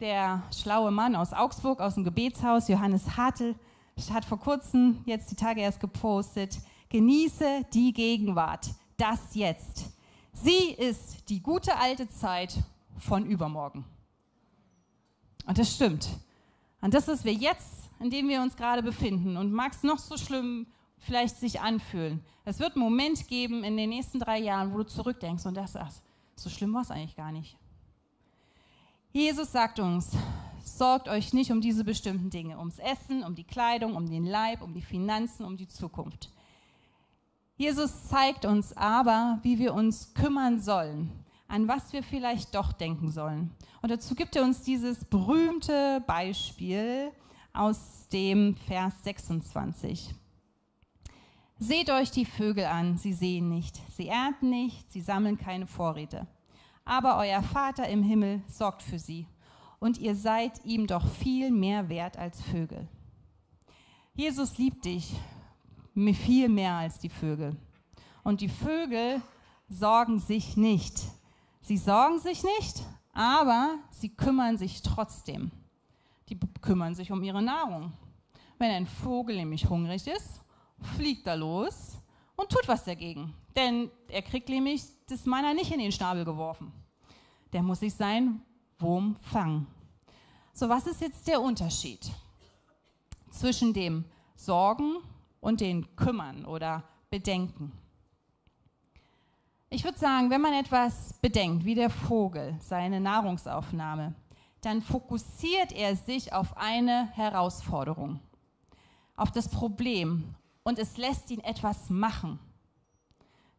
[0.00, 3.54] der schlaue Mann aus Augsburg, aus dem Gebetshaus, Johannes Hartl,
[4.10, 9.86] hat vor kurzem, jetzt die Tage erst gepostet, genieße die Gegenwart, das Jetzt.
[10.32, 12.56] Sie ist die gute alte Zeit
[12.98, 13.84] von übermorgen.
[15.46, 16.08] Und das stimmt.
[16.80, 19.98] Und das, was wir jetzt in dem wir uns gerade befinden und mag es noch
[19.98, 20.66] so schlimm
[20.98, 22.24] vielleicht sich anfühlen.
[22.44, 25.72] Es wird einen Moment geben in den nächsten drei Jahren, wo du zurückdenkst und das
[25.72, 26.02] sagst,
[26.36, 27.56] so schlimm war es eigentlich gar nicht.
[29.12, 30.10] Jesus sagt uns,
[30.64, 34.62] sorgt euch nicht um diese bestimmten Dinge, ums Essen, um die Kleidung, um den Leib,
[34.62, 36.30] um die Finanzen, um die Zukunft.
[37.56, 41.12] Jesus zeigt uns aber, wie wir uns kümmern sollen,
[41.46, 43.52] an was wir vielleicht doch denken sollen.
[43.80, 47.12] Und dazu gibt er uns dieses berühmte Beispiel
[47.52, 50.14] aus dem Vers 26.
[51.58, 56.26] Seht euch die Vögel an, sie sehen nicht, sie ernten nicht, sie sammeln keine Vorräte.
[56.84, 59.26] Aber euer Vater im Himmel sorgt für sie,
[59.78, 62.88] und ihr seid ihm doch viel mehr wert als Vögel.
[64.14, 65.14] Jesus liebt dich
[65.94, 67.56] viel mehr als die Vögel.
[68.22, 69.20] Und die Vögel
[69.68, 71.02] sorgen sich nicht.
[71.60, 75.52] Sie sorgen sich nicht, aber sie kümmern sich trotzdem
[76.28, 77.92] die kümmern sich um ihre Nahrung.
[78.58, 80.40] Wenn ein Vogel nämlich hungrig ist,
[80.96, 81.98] fliegt er los
[82.36, 83.34] und tut was dagegen.
[83.56, 86.72] Denn er kriegt nämlich das Meiner nicht in den Schnabel geworfen.
[87.52, 88.40] Der muss sich sein
[88.78, 89.66] Wurm fangen.
[90.52, 92.10] So, was ist jetzt der Unterschied
[93.30, 94.04] zwischen dem
[94.36, 94.96] Sorgen
[95.40, 97.72] und dem Kümmern oder Bedenken.
[99.70, 104.14] Ich würde sagen, wenn man etwas bedenkt, wie der Vogel seine Nahrungsaufnahme,
[104.60, 108.20] dann fokussiert er sich auf eine Herausforderung,
[109.16, 112.38] auf das Problem und es lässt ihn etwas machen.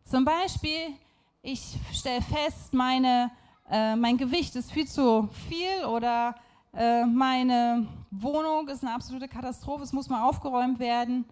[0.04, 0.94] Zum Beispiel,
[1.41, 3.32] ich stelle fest, meine,
[3.70, 6.36] äh, mein Gewicht ist viel zu viel oder
[6.74, 11.26] äh, meine Wohnung ist eine absolute Katastrophe, es muss mal aufgeräumt werden,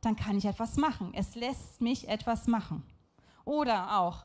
[0.00, 1.12] dann kann ich etwas machen.
[1.14, 2.82] Es lässt mich etwas machen.
[3.44, 4.24] Oder auch,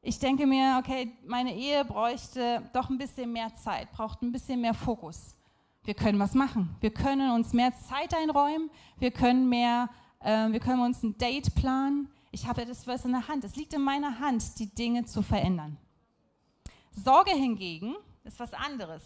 [0.00, 4.60] ich denke mir, okay, meine Ehe bräuchte doch ein bisschen mehr Zeit, braucht ein bisschen
[4.60, 5.34] mehr Fokus.
[5.88, 6.76] Wir können was machen.
[6.80, 8.68] Wir können uns mehr Zeit einräumen.
[8.98, 9.88] Wir können mehr,
[10.20, 12.10] äh, wir können uns ein Date planen.
[12.30, 13.42] Ich habe etwas was in der Hand.
[13.44, 15.78] Es liegt in meiner Hand, die Dinge zu verändern.
[16.90, 19.02] Sorge hingegen ist was anderes.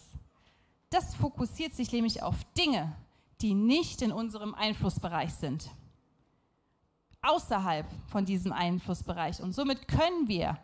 [0.89, 2.93] Das fokussiert sich nämlich auf Dinge,
[3.39, 5.69] die nicht in unserem Einflussbereich sind.
[7.21, 9.41] Außerhalb von diesem Einflussbereich.
[9.41, 10.59] Und somit können wir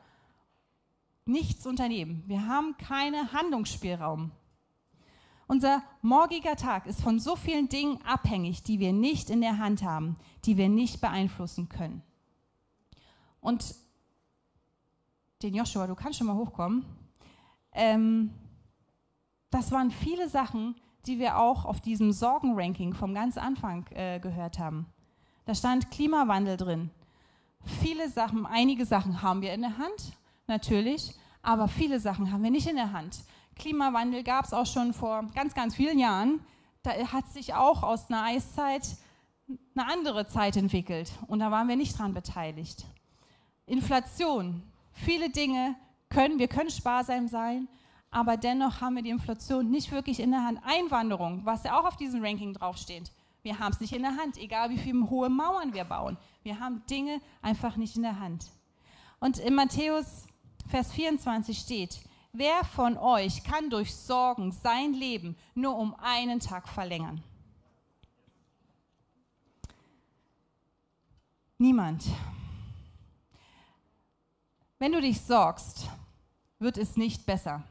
[1.24, 2.26] nichts unternehmen.
[2.28, 4.34] Wir haben keinen Handlungsspielraum.
[5.52, 9.82] Unser morgiger Tag ist von so vielen Dingen abhängig, die wir nicht in der Hand
[9.82, 12.04] haben, die wir nicht beeinflussen können.
[13.42, 13.74] Und
[15.42, 16.86] den Joshua, du kannst schon mal hochkommen.
[17.72, 18.32] Ähm,
[19.50, 20.76] das waren viele Sachen,
[21.08, 24.86] die wir auch auf diesem Sorgenranking vom ganz Anfang äh, gehört haben.
[25.46, 26.92] Da stand Klimawandel drin.
[27.82, 30.14] Viele Sachen, einige Sachen haben wir in der Hand,
[30.46, 33.24] natürlich, aber viele Sachen haben wir nicht in der Hand.
[33.60, 36.40] Klimawandel gab es auch schon vor ganz, ganz vielen Jahren.
[36.82, 38.98] Da hat sich auch aus einer Eiszeit
[39.76, 42.86] eine andere Zeit entwickelt und da waren wir nicht dran beteiligt.
[43.66, 45.76] Inflation, viele Dinge
[46.10, 47.68] können, wir können sparsam sein,
[48.12, 50.60] aber dennoch haben wir die Inflation nicht wirklich in der Hand.
[50.64, 54.38] Einwanderung, was ja auch auf diesem Ranking draufsteht, wir haben es nicht in der Hand,
[54.38, 56.18] egal wie viele hohe Mauern wir bauen.
[56.44, 58.48] Wir haben Dinge einfach nicht in der Hand.
[59.20, 60.26] Und in Matthäus
[60.68, 62.00] Vers 24 steht,
[62.40, 67.22] wer von euch kann durch Sorgen sein Leben nur um einen Tag verlängern?
[71.58, 72.06] Niemand.
[74.80, 75.90] Wenn du dich sorgst,
[76.60, 77.62] wird es nicht besser.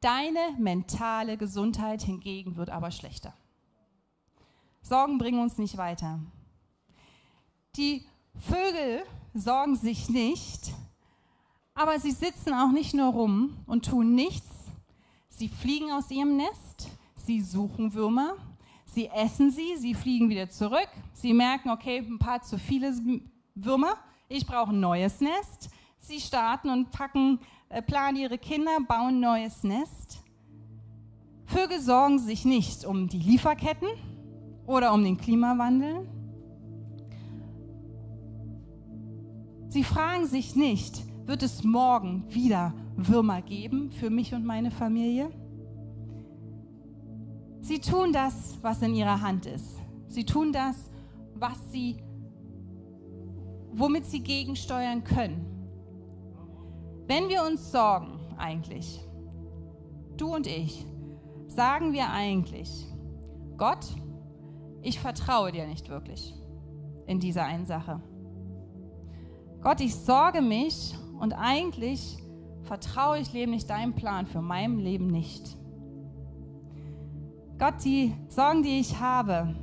[0.00, 3.32] Deine mentale Gesundheit hingegen wird aber schlechter.
[4.82, 6.18] Sorgen bringen uns nicht weiter.
[7.76, 10.72] Die Vögel sorgen sich nicht,
[11.76, 14.48] aber sie sitzen auch nicht nur rum und tun nichts.
[15.28, 18.36] Sie fliegen aus ihrem Nest, sie suchen Würmer,
[18.86, 20.88] sie essen sie, sie fliegen wieder zurück.
[21.12, 22.94] Sie merken, okay, ein paar zu viele
[23.54, 23.94] Würmer,
[24.28, 25.68] ich brauche ein neues Nest.
[25.98, 30.22] Sie starten und packen, äh, planen ihre Kinder, bauen ein neues Nest.
[31.44, 33.88] Vögel sorgen sich nicht um die Lieferketten
[34.66, 36.08] oder um den Klimawandel.
[39.68, 45.30] Sie fragen sich nicht, wird es morgen wieder Würmer geben für mich und meine Familie?
[47.60, 49.80] Sie tun das, was in ihrer Hand ist.
[50.06, 50.90] Sie tun das,
[51.34, 51.96] was sie,
[53.72, 55.44] womit sie gegensteuern können.
[57.08, 59.00] Wenn wir uns sorgen, eigentlich,
[60.16, 60.86] du und ich,
[61.48, 62.86] sagen wir eigentlich,
[63.56, 63.86] Gott,
[64.82, 66.34] ich vertraue dir nicht wirklich
[67.06, 68.00] in dieser einen Sache.
[69.60, 72.18] Gott, ich sorge mich und eigentlich
[72.62, 75.56] vertraue ich nämlich deinem Plan für mein Leben nicht.
[77.58, 79.54] Gott, die Sorgen, die ich habe,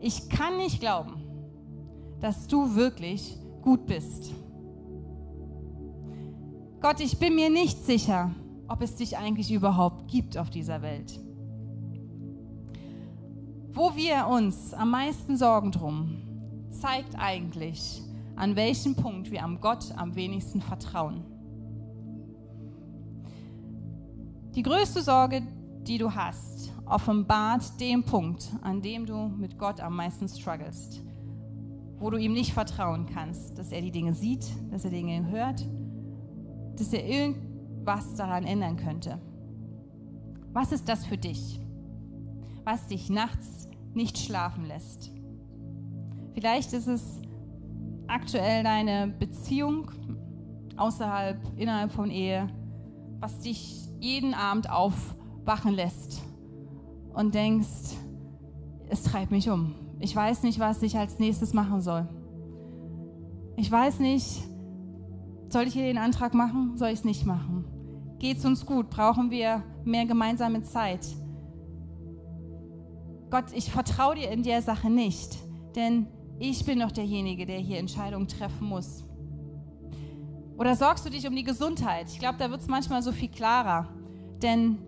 [0.00, 1.22] ich kann nicht glauben,
[2.20, 4.32] dass du wirklich gut bist.
[6.80, 8.30] Gott, ich bin mir nicht sicher,
[8.66, 11.20] ob es dich eigentlich überhaupt gibt auf dieser Welt.
[13.72, 16.16] Wo wir uns am meisten Sorgen drum,
[16.70, 18.02] zeigt eigentlich,
[18.40, 21.22] an welchem Punkt wir am Gott am wenigsten vertrauen.
[24.54, 25.42] Die größte Sorge,
[25.82, 31.02] die du hast, offenbart den Punkt, an dem du mit Gott am meisten strugglest,
[31.98, 35.66] wo du ihm nicht vertrauen kannst, dass er die Dinge sieht, dass er Dinge hört,
[36.76, 39.20] dass er irgendwas daran ändern könnte.
[40.54, 41.60] Was ist das für dich,
[42.64, 45.12] was dich nachts nicht schlafen lässt?
[46.32, 47.20] Vielleicht ist es
[48.10, 49.90] aktuell deine Beziehung
[50.76, 52.48] außerhalb, innerhalb von Ehe,
[53.20, 56.22] was dich jeden Abend aufwachen lässt
[57.14, 57.96] und denkst,
[58.88, 59.74] es treibt mich um.
[60.00, 62.08] Ich weiß nicht, was ich als nächstes machen soll.
[63.56, 64.42] Ich weiß nicht,
[65.48, 66.76] soll ich hier den Antrag machen?
[66.76, 67.64] Soll ich es nicht machen?
[68.18, 68.88] Geht es uns gut?
[68.88, 71.06] Brauchen wir mehr gemeinsame Zeit?
[73.30, 75.38] Gott, ich vertraue dir in der Sache nicht,
[75.76, 76.06] denn
[76.40, 79.04] ich bin doch derjenige, der hier Entscheidungen treffen muss.
[80.56, 82.06] Oder sorgst du dich um die Gesundheit?
[82.10, 83.88] Ich glaube, da wird es manchmal so viel klarer.
[84.42, 84.78] Denn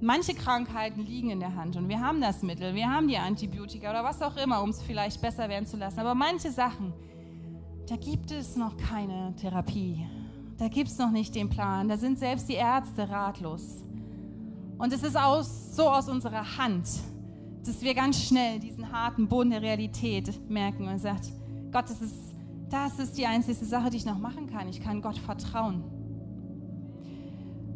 [0.00, 3.88] manche Krankheiten liegen in der Hand und wir haben das Mittel, wir haben die Antibiotika
[3.88, 6.00] oder was auch immer, um es vielleicht besser werden zu lassen.
[6.00, 6.92] Aber manche Sachen,
[7.88, 10.04] da gibt es noch keine Therapie.
[10.58, 11.88] Da gibt es noch nicht den Plan.
[11.88, 13.84] Da sind selbst die Ärzte ratlos.
[14.76, 16.88] Und es ist aus, so aus unserer Hand,
[17.66, 21.32] dass wir ganz schnell diesen harten Boden der Realität merken und sagt,
[21.72, 22.34] Gott, das ist,
[22.68, 24.68] das ist die einzige Sache, die ich noch machen kann.
[24.68, 25.82] Ich kann Gott vertrauen.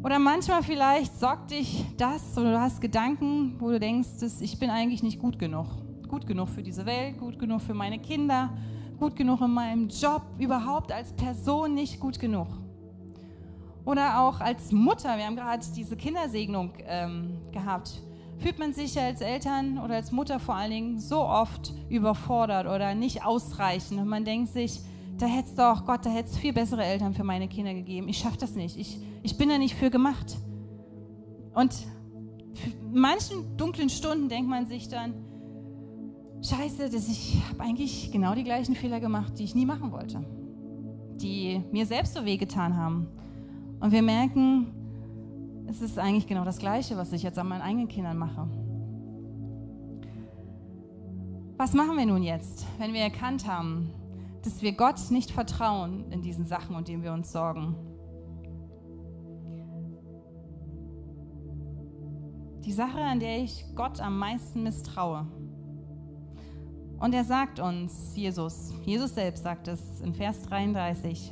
[0.03, 4.57] Oder manchmal vielleicht sorgt dich das oder du hast Gedanken, wo du denkst, dass ich
[4.57, 5.67] bin eigentlich nicht gut genug.
[6.07, 8.57] Gut genug für diese Welt, gut genug für meine Kinder,
[8.97, 12.47] gut genug in meinem Job, überhaupt als Person nicht gut genug.
[13.85, 18.01] Oder auch als Mutter, wir haben gerade diese Kindersegnung ähm, gehabt
[18.39, 22.95] fühlt man sich als Eltern oder als Mutter vor allen Dingen so oft überfordert oder
[22.95, 23.99] nicht ausreichend.
[23.99, 24.79] Und man denkt sich,
[25.17, 28.07] da hätte es doch, Gott, da hätte es viel bessere Eltern für meine Kinder gegeben.
[28.07, 28.77] Ich schaffe das nicht.
[28.77, 30.37] Ich, ich bin da nicht für gemacht.
[31.53, 31.75] Und
[32.91, 35.13] in manchen dunklen Stunden denkt man sich dann,
[36.41, 40.23] scheiße, dass ich habe eigentlich genau die gleichen Fehler gemacht, die ich nie machen wollte.
[41.21, 43.07] Die mir selbst so wehgetan haben.
[43.81, 44.78] Und wir merken,
[45.69, 48.47] es ist eigentlich genau das Gleiche, was ich jetzt an meinen eigenen Kindern mache.
[51.57, 53.93] Was machen wir nun jetzt, wenn wir erkannt haben,
[54.43, 57.75] dass wir Gott nicht vertrauen in diesen Sachen, um denen wir uns sorgen?
[62.65, 65.27] Die Sache, an der ich Gott am meisten misstraue.
[66.99, 71.31] Und er sagt uns, Jesus, Jesus selbst sagt es in Vers 33,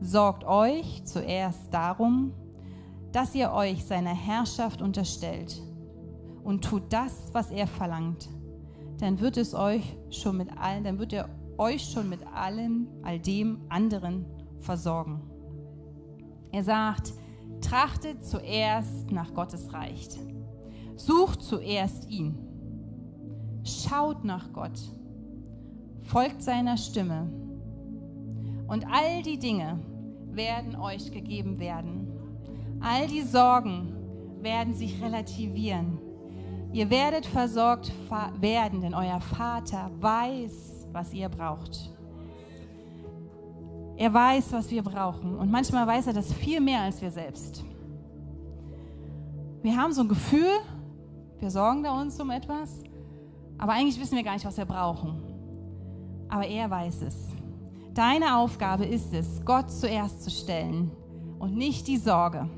[0.00, 2.32] sorgt euch zuerst darum,
[3.12, 5.62] dass ihr euch seiner Herrschaft unterstellt
[6.44, 8.28] und tut das, was er verlangt,
[8.98, 13.18] dann wird es euch schon mit allen, dann wird er euch schon mit allen, all
[13.18, 14.24] dem anderen
[14.60, 15.20] versorgen.
[16.52, 17.12] Er sagt,
[17.60, 20.08] trachtet zuerst nach Gottes Reich.
[20.96, 22.38] Sucht zuerst ihn.
[23.64, 24.78] Schaut nach Gott.
[26.02, 27.30] Folgt seiner Stimme.
[28.68, 29.80] Und all die Dinge
[30.30, 32.05] werden euch gegeben werden.
[32.80, 33.94] All die Sorgen
[34.42, 35.98] werden sich relativieren.
[36.72, 37.92] Ihr werdet versorgt
[38.40, 41.90] werden, denn euer Vater weiß, was ihr braucht.
[43.96, 45.36] Er weiß, was wir brauchen.
[45.36, 47.64] Und manchmal weiß er das viel mehr als wir selbst.
[49.62, 50.52] Wir haben so ein Gefühl,
[51.40, 52.82] wir sorgen da uns um etwas,
[53.58, 55.22] aber eigentlich wissen wir gar nicht, was wir brauchen.
[56.28, 57.28] Aber er weiß es.
[57.94, 60.90] Deine Aufgabe ist es, Gott zuerst zu stellen
[61.38, 62.50] und nicht die Sorge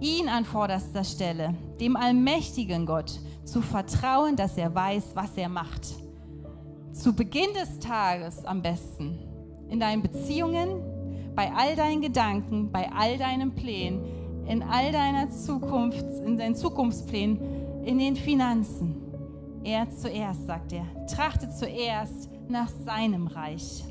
[0.00, 5.94] ihn an vorderster Stelle, dem allmächtigen Gott, zu vertrauen, dass er weiß, was er macht.
[6.92, 9.18] Zu Beginn des Tages am besten,
[9.68, 10.80] in deinen Beziehungen,
[11.34, 14.00] bei all deinen Gedanken, bei all deinen Plänen,
[14.46, 18.96] in all deiner Zukunft, in deinen Zukunftsplänen, in den Finanzen.
[19.64, 23.82] Er zuerst, sagt er, trachte zuerst nach seinem Reich.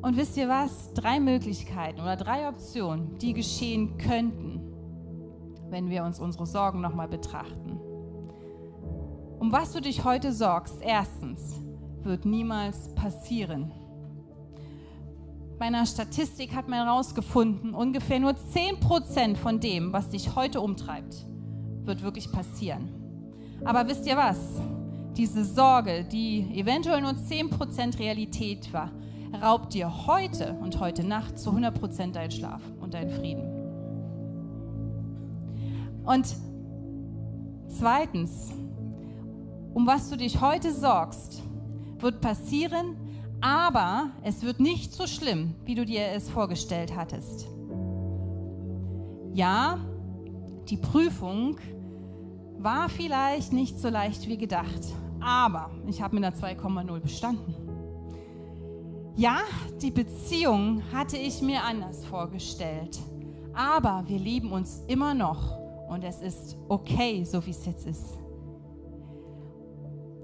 [0.00, 0.92] Und wisst ihr was?
[0.94, 4.60] Drei Möglichkeiten oder drei Optionen, die geschehen könnten,
[5.70, 7.80] wenn wir uns unsere Sorgen nochmal betrachten.
[9.38, 11.60] Um was du dich heute sorgst, erstens,
[12.02, 13.72] wird niemals passieren.
[15.58, 21.26] Bei einer Statistik hat man herausgefunden, ungefähr nur 10% von dem, was dich heute umtreibt,
[21.82, 22.88] wird wirklich passieren.
[23.64, 24.38] Aber wisst ihr was?
[25.16, 28.92] Diese Sorge, die eventuell nur 10% Realität war,
[29.40, 33.44] raubt dir heute und heute Nacht zu 100% deinen Schlaf und deinen Frieden.
[36.04, 36.34] Und
[37.68, 38.52] zweitens,
[39.74, 41.42] um was du dich heute sorgst,
[41.98, 42.96] wird passieren,
[43.40, 47.46] aber es wird nicht so schlimm, wie du dir es vorgestellt hattest.
[49.32, 49.78] Ja,
[50.68, 51.56] die Prüfung
[52.58, 57.67] war vielleicht nicht so leicht wie gedacht, aber ich habe mit einer 2,0 bestanden.
[59.18, 59.40] Ja,
[59.82, 63.00] die Beziehung hatte ich mir anders vorgestellt,
[63.52, 65.58] aber wir lieben uns immer noch
[65.88, 68.16] und es ist okay, so wie es jetzt ist.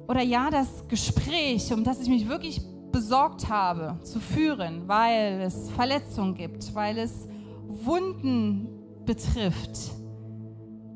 [0.07, 2.61] Oder ja, das Gespräch, um das ich mich wirklich
[2.93, 7.27] besorgt habe, zu führen, weil es Verletzungen gibt, weil es
[7.67, 8.69] Wunden
[9.05, 9.91] betrifft.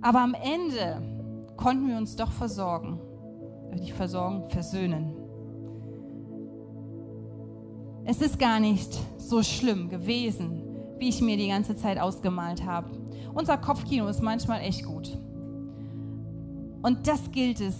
[0.02, 1.02] Aber am Ende
[1.56, 3.00] konnten wir uns doch versorgen,
[3.72, 5.17] nicht versorgen, versöhnen
[8.08, 10.62] es ist gar nicht so schlimm gewesen,
[10.98, 12.88] wie ich mir die ganze Zeit ausgemalt habe.
[13.34, 15.18] Unser Kopfkino ist manchmal echt gut.
[16.80, 17.76] Und das gilt es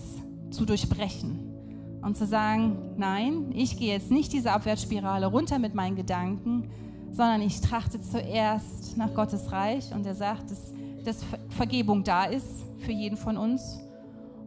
[0.51, 2.01] zu durchbrechen.
[2.03, 6.69] Und zu sagen, nein, ich gehe jetzt nicht diese Abwärtsspirale runter mit meinen Gedanken,
[7.11, 10.75] sondern ich trachte zuerst nach Gottes Reich und er sagt, dass,
[11.05, 13.81] dass Vergebung da ist für jeden von uns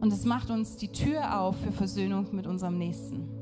[0.00, 3.41] und es macht uns die Tür auf für Versöhnung mit unserem Nächsten.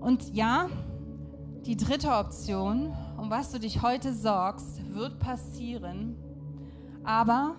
[0.00, 0.68] Und ja,
[1.66, 6.16] die dritte Option, um was du dich heute sorgst, wird passieren,
[7.04, 7.56] aber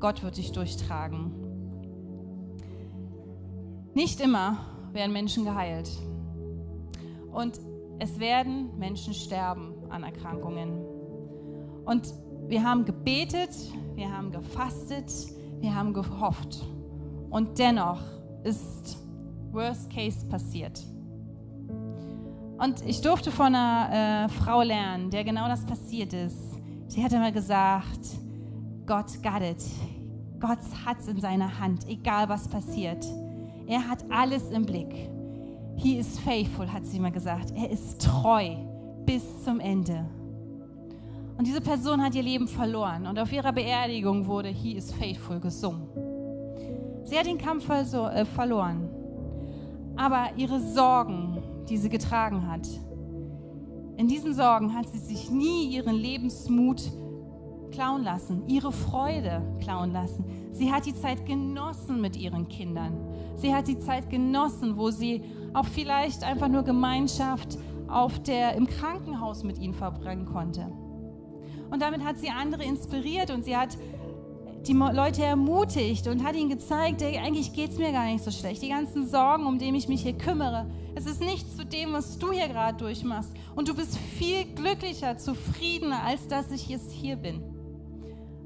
[0.00, 1.32] Gott wird dich durchtragen.
[3.94, 4.58] Nicht immer
[4.92, 5.90] werden Menschen geheilt.
[7.30, 7.60] Und
[7.98, 10.84] es werden Menschen sterben an Erkrankungen.
[11.84, 12.12] Und
[12.48, 13.50] wir haben gebetet,
[13.94, 15.12] wir haben gefastet,
[15.60, 16.64] wir haben gehofft.
[17.30, 18.00] Und dennoch
[18.44, 18.98] ist
[19.52, 20.82] Worst Case passiert.
[22.62, 26.38] Und ich durfte von einer äh, Frau lernen, der genau das passiert ist.
[26.86, 27.98] Sie hat immer gesagt,
[28.86, 29.64] Gott got it.
[30.38, 33.04] Gott hat es in seiner Hand, egal was passiert.
[33.66, 35.10] Er hat alles im Blick.
[35.74, 37.52] He is faithful, hat sie immer gesagt.
[37.56, 38.54] Er ist treu
[39.06, 40.04] bis zum Ende.
[41.38, 45.40] Und diese Person hat ihr Leben verloren und auf ihrer Beerdigung wurde He is faithful
[45.40, 45.88] gesungen.
[47.02, 48.88] Sie hat den Kampf äh, verloren,
[49.96, 51.31] aber ihre Sorgen,
[51.68, 52.66] die sie getragen hat,
[53.96, 56.82] in diesen Sorgen hat sie sich nie ihren Lebensmut
[57.70, 60.24] klauen lassen, ihre Freude klauen lassen.
[60.52, 62.92] Sie hat die Zeit genossen mit ihren Kindern.
[63.36, 65.22] Sie hat die Zeit genossen, wo sie
[65.54, 67.58] auch vielleicht einfach nur Gemeinschaft
[67.88, 70.66] auf der, im Krankenhaus mit ihnen verbringen konnte.
[71.70, 73.76] Und damit hat sie andere inspiriert und sie hat
[74.66, 78.30] die Leute ermutigt und hat ihnen gezeigt, ey, eigentlich geht es mir gar nicht so
[78.30, 78.62] schlecht.
[78.62, 82.18] Die ganzen Sorgen, um die ich mich hier kümmere, es ist nichts zu dem, was
[82.18, 83.32] du hier gerade durchmachst.
[83.56, 87.42] Und du bist viel glücklicher, zufriedener, als dass ich jetzt hier bin.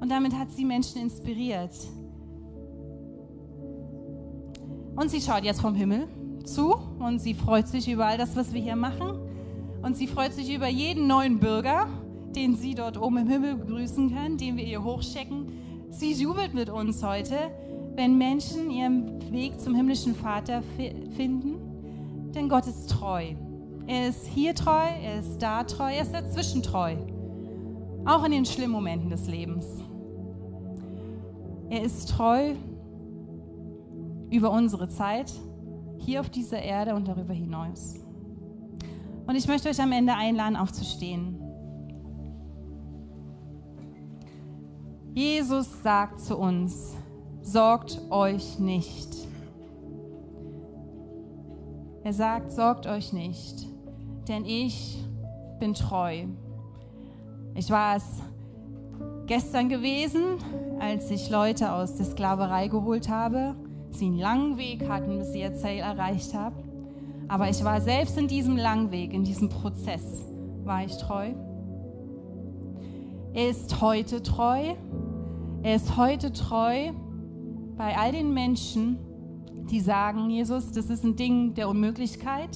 [0.00, 1.74] Und damit hat sie Menschen inspiriert.
[4.94, 6.08] Und sie schaut jetzt vom Himmel
[6.44, 9.18] zu und sie freut sich über all das, was wir hier machen.
[9.82, 11.86] Und sie freut sich über jeden neuen Bürger,
[12.34, 15.52] den sie dort oben im Himmel begrüßen kann, den wir ihr hochchecken.
[15.90, 17.36] Sie jubelt mit uns heute,
[17.94, 20.62] wenn Menschen ihren Weg zum himmlischen Vater
[21.16, 22.32] finden.
[22.34, 23.34] Denn Gott ist treu.
[23.86, 26.96] Er ist hier treu, er ist da treu, er ist dazwischen treu.
[28.04, 29.66] Auch in den schlimmen Momenten des Lebens.
[31.70, 32.54] Er ist treu
[34.30, 35.32] über unsere Zeit
[35.98, 37.94] hier auf dieser Erde und darüber hinaus.
[39.26, 41.45] Und ich möchte euch am Ende einladen, aufzustehen.
[45.16, 46.94] Jesus sagt zu uns,
[47.42, 49.08] sorgt euch nicht.
[52.04, 53.66] Er sagt, sorgt euch nicht,
[54.28, 55.02] denn ich
[55.58, 56.26] bin treu.
[57.54, 58.04] Ich war es
[59.26, 60.36] gestern gewesen,
[60.78, 63.56] als ich Leute aus der Sklaverei geholt habe
[63.96, 66.56] sie einen langen Weg hatten, bis sie ihr Ziel erreicht haben.
[67.28, 70.24] Aber ich war selbst in diesem langen Weg, in diesem Prozess,
[70.64, 71.32] war ich treu.
[73.32, 74.74] Er ist heute treu.
[75.66, 76.92] Er ist heute treu
[77.76, 78.98] bei all den Menschen,
[79.68, 82.50] die sagen, Jesus, das ist ein Ding der Unmöglichkeit.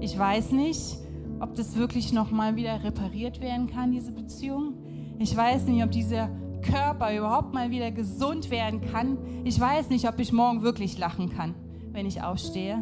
[0.00, 0.98] Ich weiß nicht,
[1.40, 4.74] ob das wirklich noch mal wieder repariert werden kann, diese Beziehung.
[5.18, 6.28] Ich weiß nicht, ob diese
[6.60, 9.16] Körper überhaupt mal wieder gesund werden kann.
[9.44, 11.54] Ich weiß nicht, ob ich morgen wirklich lachen kann,
[11.92, 12.76] wenn ich aufstehe.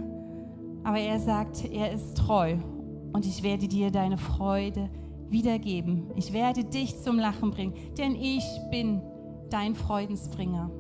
[0.83, 2.57] Aber er sagt, er ist treu
[3.13, 4.91] und ich werde dir deine Freude
[5.29, 6.11] wiedergeben.
[6.17, 8.43] Ich werde dich zum Lachen bringen, denn ich
[8.73, 9.03] bin
[9.53, 10.71] dein Freudensbringer.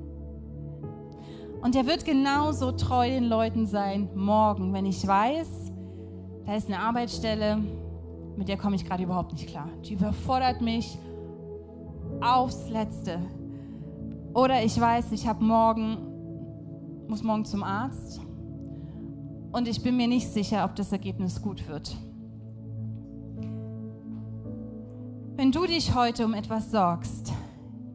[1.63, 5.73] Und er wird genauso treu den Leuten sein morgen, wenn ich weiß,
[6.45, 7.59] da ist eine Arbeitsstelle,
[8.37, 9.69] mit der komme ich gerade überhaupt nicht klar.
[9.85, 10.99] Die überfordert mich
[12.21, 13.21] aufs Letzte.
[14.35, 15.99] Oder ich weiß, ich habe morgen,
[17.09, 18.21] muss morgen zum Arzt
[19.53, 21.95] und ich bin mir nicht sicher, ob das Ergebnis gut wird.
[25.37, 27.33] Wenn du dich heute um etwas sorgst,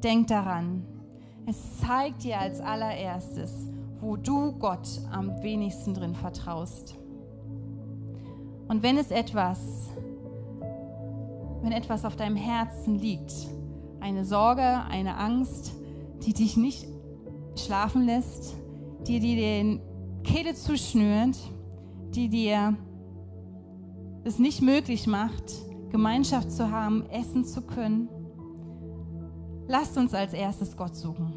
[0.04, 0.86] denk daran,
[1.46, 6.96] es zeigt dir als allererstes, wo du Gott am wenigsten drin vertraust.
[8.68, 9.60] Und wenn es etwas,
[11.62, 13.34] wenn etwas auf deinem Herzen liegt,
[14.00, 15.74] eine Sorge, eine Angst,
[16.26, 16.86] die dich nicht
[17.56, 18.56] schlafen lässt,
[19.08, 19.82] die dir den
[20.24, 21.38] Kehle zuschnürt,
[22.14, 22.76] die dir
[24.24, 25.54] es nicht möglich macht,
[25.92, 28.10] Gemeinschaft zu haben, essen zu können.
[29.68, 31.34] Lasst uns als erstes Gott suchen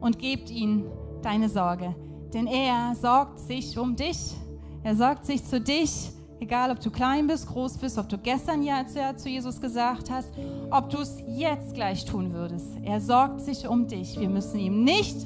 [0.00, 0.84] und gebt ihm
[1.22, 1.94] deine Sorge,
[2.32, 4.34] denn er sorgt sich um dich.
[4.82, 8.62] Er sorgt sich zu dich Egal, ob du klein bist, groß bist, ob du gestern
[8.62, 8.84] ja
[9.16, 10.30] zu Jesus gesagt hast,
[10.70, 12.76] ob du es jetzt gleich tun würdest.
[12.82, 14.20] Er sorgt sich um dich.
[14.20, 15.16] Wir müssen ihm nicht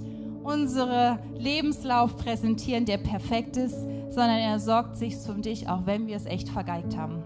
[0.45, 3.77] unseren Lebenslauf präsentieren, der perfekt ist,
[4.09, 7.23] sondern er sorgt sich um dich, auch wenn wir es echt vergeigt haben.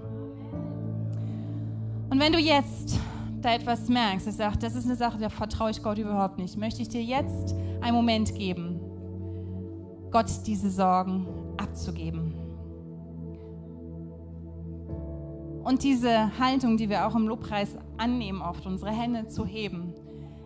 [2.08, 2.98] Und wenn du jetzt
[3.44, 6.56] da etwas merkst, ich sage, das ist eine Sache, da vertraue ich Gott überhaupt nicht,
[6.56, 8.80] möchte ich dir jetzt einen Moment geben,
[10.10, 11.26] Gott diese Sorgen
[11.58, 12.34] abzugeben.
[15.62, 19.94] Und diese Haltung, die wir auch im Lobpreis annehmen, oft unsere Hände zu heben,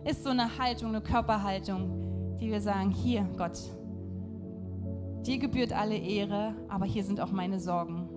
[0.05, 3.59] ist so eine Haltung, eine Körperhaltung, die wir sagen, hier Gott,
[5.25, 8.09] dir gebührt alle Ehre, aber hier sind auch meine Sorgen.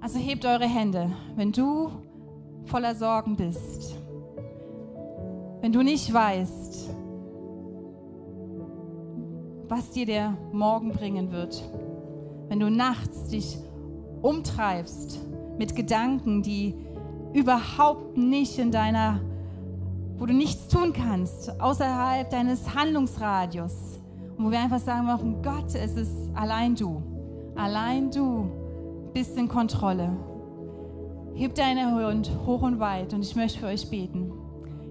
[0.00, 1.90] Also hebt eure Hände, wenn du
[2.66, 3.96] voller Sorgen bist,
[5.60, 6.90] wenn du nicht weißt,
[9.68, 11.62] was dir der Morgen bringen wird,
[12.48, 13.58] wenn du nachts dich
[14.22, 15.20] umtreibst
[15.58, 16.74] mit Gedanken, die
[17.32, 19.20] überhaupt nicht in deiner,
[20.18, 24.00] wo du nichts tun kannst, außerhalb deines Handlungsradius.
[24.38, 27.02] Wo wir einfach sagen machen, Gott, es ist allein du.
[27.56, 28.50] Allein du
[29.14, 30.10] bist in Kontrolle.
[31.36, 34.32] Heb deine Hand hoch und weit und ich möchte für euch beten.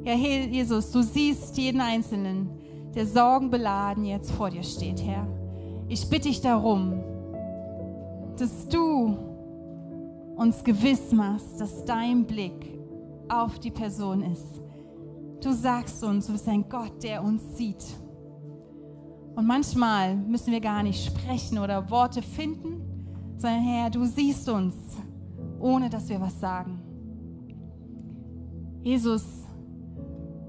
[0.04, 2.50] Ja, Jesus, du siehst jeden Einzelnen,
[2.94, 5.28] der sorgenbeladen jetzt vor dir steht, Herr.
[5.88, 7.02] Ich bitte dich darum,
[8.38, 9.18] dass du
[10.36, 12.78] uns gewiss machst, dass dein Blick
[13.28, 14.62] auf die Person ist.
[15.44, 17.84] Du sagst uns, du bist ein Gott, der uns sieht.
[19.36, 22.84] Und manchmal müssen wir gar nicht sprechen oder Worte finden,
[23.38, 24.76] sondern Herr, du siehst uns,
[25.60, 26.82] ohne dass wir was sagen.
[28.84, 29.26] Jesus,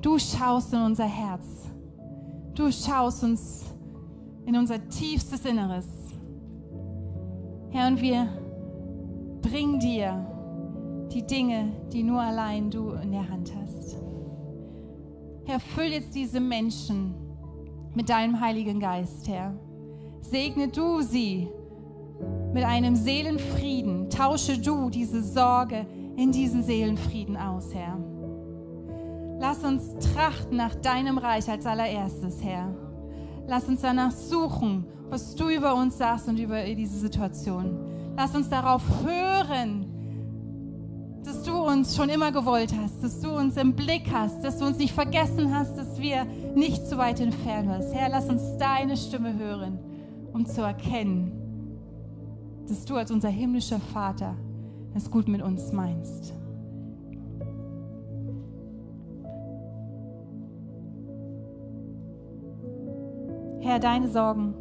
[0.03, 1.45] du schaust in unser Herz.
[2.55, 3.65] Du schaust uns
[4.47, 5.87] in unser tiefstes Inneres.
[7.71, 8.29] Herr, und wir
[9.43, 10.27] bringen dir
[11.13, 13.97] die Dinge, die nur allein du in der Hand hast.
[15.45, 17.15] Herr, füll jetzt diese Menschen
[17.95, 19.55] mit deinem Heiligen Geist, Herr.
[20.21, 21.49] Segne du sie
[22.57, 24.11] mit einem Seelenfrieden.
[24.11, 25.87] Tausche du diese Sorge
[26.17, 27.97] in diesen Seelenfrieden aus, Herr.
[29.39, 32.75] Lass uns trachten nach deinem Reich als allererstes, Herr.
[33.47, 37.79] Lass uns danach suchen was du über uns sagst und über diese Situation.
[38.17, 39.87] Lass uns darauf hören,
[41.25, 44.65] dass du uns schon immer gewollt hast, dass du uns im Blick hast, dass du
[44.65, 47.95] uns nicht vergessen hast, dass wir nicht zu weit entfernt sind.
[47.95, 49.79] Herr, lass uns deine Stimme hören,
[50.33, 51.33] um zu erkennen,
[52.69, 54.35] dass du als unser himmlischer Vater
[54.95, 56.35] es gut mit uns meinst.
[63.61, 64.55] Herr, deine Sorgen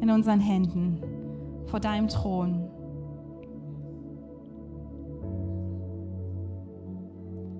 [0.00, 1.02] in unseren Händen
[1.66, 2.68] vor deinem Thron.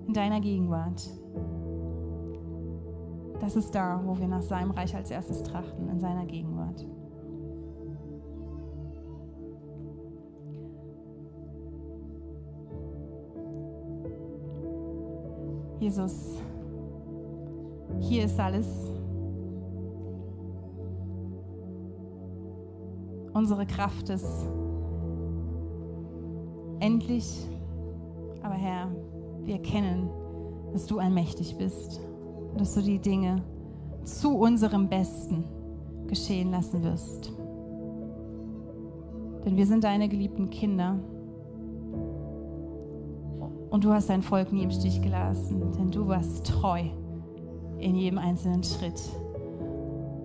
[0.06, 1.10] In deiner Gegenwart.
[3.40, 6.86] Das ist da, wo wir nach seinem Reich als erstes trachten, in seiner Gegenwart.
[15.78, 16.36] Jesus,
[18.00, 18.66] hier ist alles
[23.36, 24.46] Unsere Kraft ist
[26.80, 27.46] endlich.
[28.42, 28.88] Aber Herr,
[29.44, 30.08] wir erkennen,
[30.72, 32.00] dass du allmächtig bist
[32.52, 33.42] und dass du die Dinge
[34.04, 35.44] zu unserem Besten
[36.06, 37.30] geschehen lassen wirst.
[39.44, 40.98] Denn wir sind deine geliebten Kinder.
[43.70, 46.82] Und du hast dein Volk nie im Stich gelassen, denn du warst treu
[47.78, 49.00] in jedem einzelnen Schritt.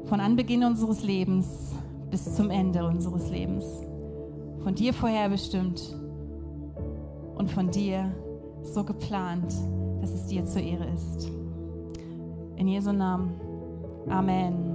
[0.06, 1.74] Von Anbeginn unseres Lebens
[2.10, 3.66] bis zum Ende unseres Lebens.
[4.64, 5.96] Von dir vorherbestimmt
[7.36, 8.14] und von dir
[8.64, 9.54] so geplant,
[10.02, 11.32] dass es dir zur Ehre ist.
[12.58, 13.34] In Jesu Namen.
[14.08, 14.71] Amen.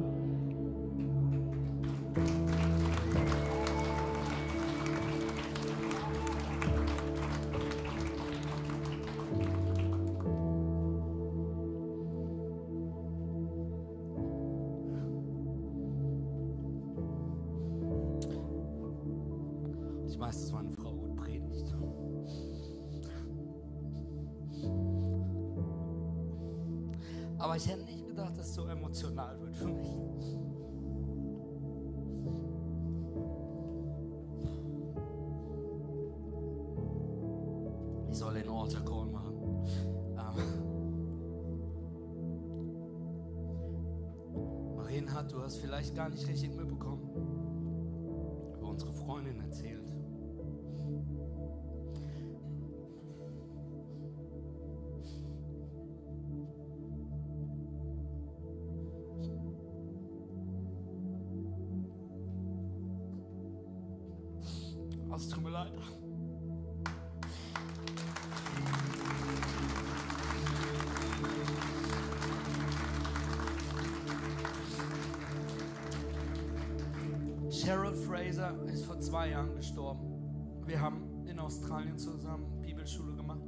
[77.67, 80.63] Cheryl Fraser ist vor zwei Jahren gestorben.
[80.67, 83.43] Wir haben in Australien zusammen Bibelschule gemacht,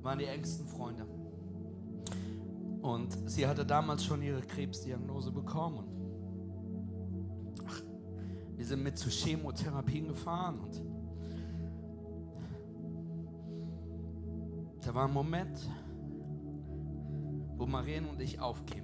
[0.00, 1.06] waren die engsten Freunde.
[2.80, 5.84] Und sie hatte damals schon ihre Krebsdiagnose bekommen.
[7.68, 7.82] Ach,
[8.56, 10.82] wir sind mit zu Chemotherapien gefahren und
[14.86, 15.68] da war ein Moment,
[17.58, 18.81] wo Marien und ich wollten.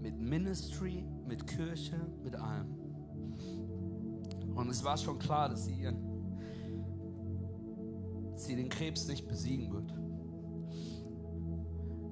[0.00, 2.74] Mit Ministry, mit Kirche, mit allem.
[4.54, 5.96] Und es war schon klar, dass sie, ihren,
[8.32, 9.92] dass sie den Krebs nicht besiegen wird.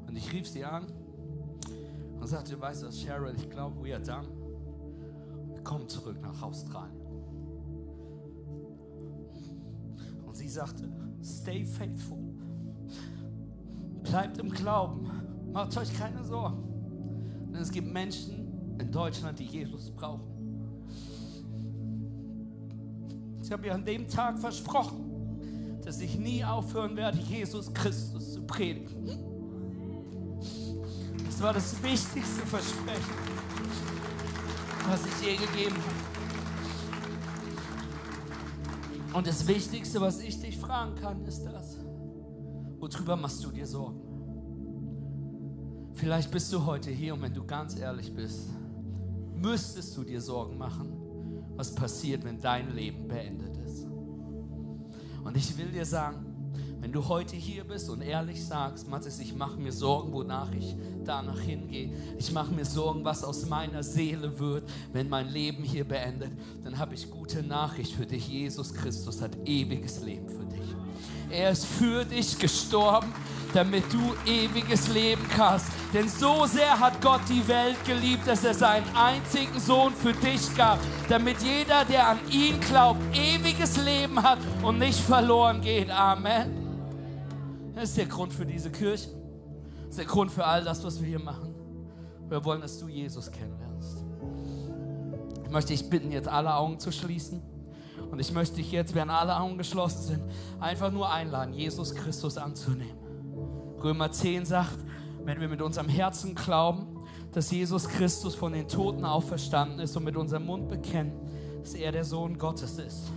[0.07, 0.87] Und ich rief sie an
[2.20, 4.28] und sagte, weißt du was, Cheryl, ich glaube, we are done.
[5.53, 7.01] Wir kommen zurück nach Australien.
[10.24, 10.89] Und sie sagte,
[11.22, 12.18] stay faithful.
[14.03, 15.11] Bleibt im Glauben.
[15.53, 16.66] Macht euch keine Sorgen.
[17.57, 20.21] Denn es gibt Menschen in Deutschland, die Jesus brauchen.
[23.43, 28.43] Ich habe ihr an dem Tag versprochen, dass ich nie aufhören werde, Jesus Christus zu
[28.43, 29.09] predigen.
[31.25, 33.15] Das war das wichtigste Versprechen,
[34.91, 35.95] was ich je gegeben habe.
[39.17, 41.79] Und das Wichtigste, was ich dich fragen kann, ist das.
[42.79, 44.06] Worüber machst du dir Sorgen?
[45.97, 48.51] Vielleicht bist du heute hier und wenn du ganz ehrlich bist,
[49.34, 50.92] müsstest du dir Sorgen machen,
[51.57, 53.86] was passiert, wenn dein Leben beendet ist.
[55.24, 56.26] Und ich will dir sagen,
[56.80, 60.76] wenn du heute hier bist und ehrlich sagst, Mathis, ich mache mir Sorgen, wonach ich
[61.03, 61.90] danach hingehe.
[62.18, 66.30] Ich mache mir Sorgen, was aus meiner Seele wird, wenn mein Leben hier beendet.
[66.62, 68.28] Dann habe ich gute Nachricht für dich.
[68.28, 70.74] Jesus Christus hat ewiges Leben für dich.
[71.30, 73.12] Er ist für dich gestorben,
[73.53, 75.66] damit du ewiges Leben hast.
[75.92, 80.55] Denn so sehr hat Gott die Welt geliebt, dass er seinen einzigen Sohn für dich
[80.57, 80.78] gab,
[81.09, 85.90] damit jeder, der an ihn glaubt, ewiges Leben hat und nicht verloren geht.
[85.90, 86.66] Amen.
[87.74, 89.11] Das ist der Grund für diese Kirche.
[89.80, 91.55] Das ist der Grund für all das, was wir hier machen.
[92.28, 94.05] Wir wollen, dass du Jesus kennenlernst.
[95.44, 97.40] Ich möchte dich bitten, jetzt alle Augen zu schließen.
[98.11, 100.22] Und ich möchte dich jetzt, während alle Augen geschlossen sind,
[100.61, 103.06] einfach nur einladen, Jesus Christus anzunehmen.
[103.83, 104.79] Römer 10 sagt,
[105.24, 106.87] wenn wir mit unserem Herzen glauben,
[107.33, 111.12] dass Jesus Christus von den Toten auferstanden ist und mit unserem Mund bekennen,
[111.61, 113.11] dass er der Sohn Gottes ist,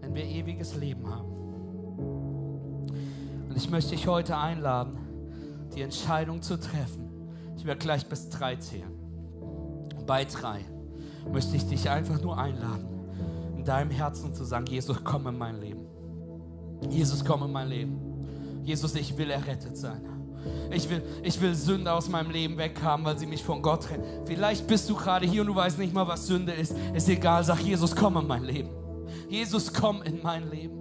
[0.00, 1.28] wenn wir ewiges Leben haben.
[3.48, 4.98] Und ich möchte dich heute einladen,
[5.74, 7.08] die Entscheidung zu treffen.
[7.56, 8.92] Ich werde gleich bis drei zählen.
[10.06, 10.64] Bei drei
[11.32, 12.86] möchte ich dich einfach nur einladen,
[13.56, 15.86] in deinem Herzen zu sagen, Jesus, komm in mein Leben.
[16.88, 18.07] Jesus, komm in mein Leben.
[18.68, 20.02] Jesus, ich will errettet sein.
[20.70, 24.04] Ich will, ich will Sünde aus meinem Leben weghaben, weil sie mich von Gott trennen.
[24.26, 26.74] Vielleicht bist du gerade hier und du weißt nicht mal, was Sünde ist.
[26.92, 28.68] Ist egal, sag Jesus, komm in mein Leben.
[29.30, 30.76] Jesus, komm in mein Leben.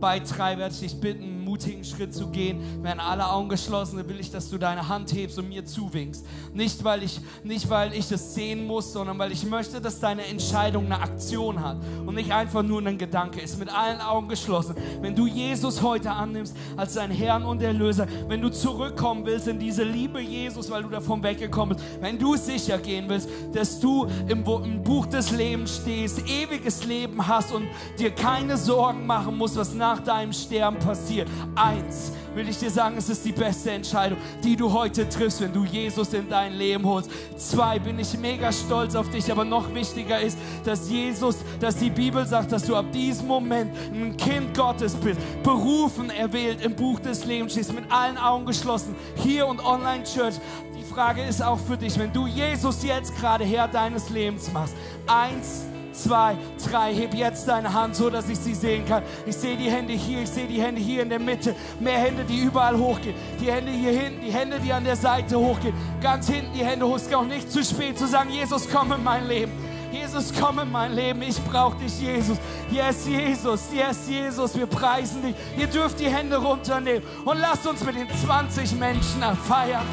[0.00, 2.82] Bei drei werde ich dich bitten, mutigen Schritt zu gehen.
[2.84, 6.24] Werden alle Augen geschlossen, dann will ich, dass du deine Hand hebst und mir zuwinkst.
[6.54, 10.26] Nicht weil ich, nicht weil ich es sehen muss, sondern weil ich möchte, dass deine
[10.26, 13.58] Entscheidung eine Aktion hat und nicht einfach nur ein Gedanke ist.
[13.58, 14.76] Mit allen Augen geschlossen.
[15.00, 19.58] Wenn du Jesus heute annimmst als dein Herrn und Erlöser, wenn du zurückkommen willst in
[19.58, 24.06] diese Liebe Jesus, weil du davon weggekommen bist, wenn du sicher gehen willst, dass du
[24.28, 27.66] im, im Buch des Lebens stehst, ewiges Leben hast und
[27.98, 32.96] dir keine Sorgen machen musst, was nach deinem Sterben passiert, Eins will ich dir sagen,
[32.96, 36.84] es ist die beste Entscheidung, die du heute triffst, wenn du Jesus in dein Leben
[36.84, 37.10] holst.
[37.36, 41.90] Zwei, bin ich mega stolz auf dich, aber noch wichtiger ist, dass Jesus, dass die
[41.90, 47.00] Bibel sagt, dass du ab diesem Moment ein Kind Gottes bist, berufen, erwählt, im Buch
[47.00, 50.36] des Lebens stehst, mit allen Augen geschlossen, hier und online Church.
[50.78, 54.74] Die Frage ist auch für dich, wenn du Jesus jetzt gerade Herr deines Lebens machst.
[55.06, 55.64] Eins,
[56.02, 56.36] zwei,
[56.68, 56.94] drei.
[56.94, 59.02] Heb jetzt deine Hand, so dass ich sie sehen kann.
[59.26, 61.54] Ich sehe die Hände hier, ich sehe die Hände hier in der Mitte.
[61.78, 63.14] Mehr Hände, die überall hochgehen.
[63.40, 65.74] Die Hände hier hinten, die Hände, die an der Seite hochgehen.
[66.00, 66.96] Ganz hinten die Hände hoch.
[66.96, 69.52] Es ist auch nicht zu spät zu sagen, Jesus, komm in mein Leben.
[69.92, 71.20] Jesus, komm in mein Leben.
[71.22, 72.38] Ich brauche dich, Jesus.
[72.70, 73.72] Yes, Jesus.
[73.72, 74.56] Yes, Jesus.
[74.56, 75.34] Wir preisen dich.
[75.58, 79.84] Ihr dürft die Hände runternehmen und lasst uns mit den 20 Menschen feiern.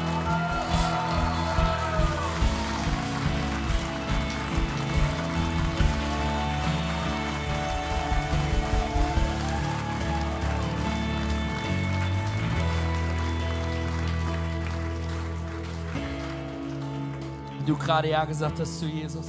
[17.68, 19.26] Du gerade Ja gesagt hast zu Jesus.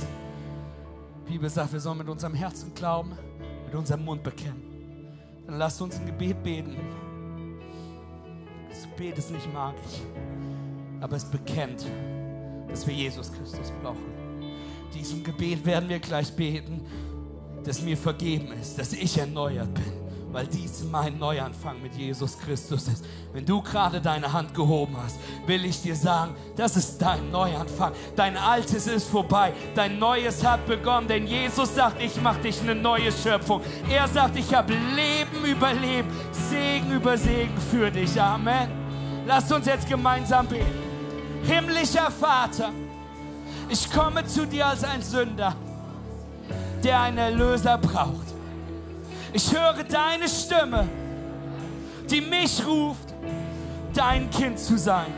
[1.28, 3.12] Die Bibel sagt, wir sollen mit unserem Herzen glauben,
[3.66, 4.64] mit unserem Mund bekennen.
[5.46, 6.78] Dann lasst uns ein Gebet beten.
[8.70, 10.00] Das Gebet ist nicht magisch,
[11.02, 11.86] aber es bekennt,
[12.70, 14.06] dass wir Jesus Christus brauchen.
[14.94, 16.82] Diesem Gebet werden wir gleich beten,
[17.64, 19.99] dass mir vergeben ist, dass ich erneuert bin
[20.32, 23.05] weil dies mein Neuanfang mit Jesus Christus ist.
[23.34, 27.93] Wenn du gerade deine Hand gehoben hast, will ich dir sagen, das ist dein Neuanfang.
[28.15, 32.75] Dein Altes ist vorbei, dein Neues hat begonnen, denn Jesus sagt, ich mache dich eine
[32.75, 33.61] neue Schöpfung.
[33.89, 38.19] Er sagt, ich habe Leben über Leben, Segen über Segen für dich.
[38.19, 38.69] Amen.
[39.25, 40.65] Lasst uns jetzt gemeinsam beten.
[41.43, 42.71] Himmlischer Vater,
[43.69, 45.55] ich komme zu dir als ein Sünder,
[46.84, 48.39] der einen Erlöser braucht.
[49.32, 50.88] Ich höre deine Stimme,
[52.09, 53.13] die mich ruft,
[53.93, 55.13] dein Kind zu sein.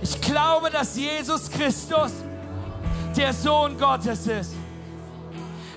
[0.00, 2.12] Ich glaube, dass Jesus Christus
[3.16, 4.52] der Sohn Gottes ist.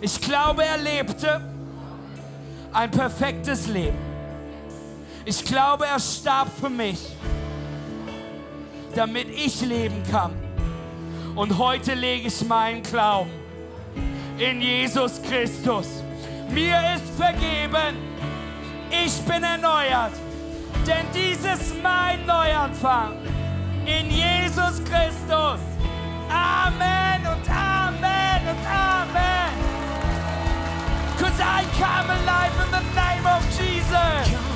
[0.01, 1.41] Ich glaube, er lebte
[2.71, 3.97] ein perfektes Leben.
[5.25, 6.99] Ich glaube, er starb für mich,
[8.93, 10.31] damit ich leben kann.
[11.35, 13.38] Und heute lege ich meinen Glauben
[14.39, 16.03] in Jesus Christus.
[16.49, 17.97] Mir ist vergeben,
[18.89, 20.13] ich bin erneuert,
[20.87, 23.13] denn dies ist mein Neuanfang
[23.85, 25.59] in Jesus Christus.
[26.29, 29.53] Amen und Amen und Amen.
[31.17, 34.48] Because I come alive in the name of Jesus.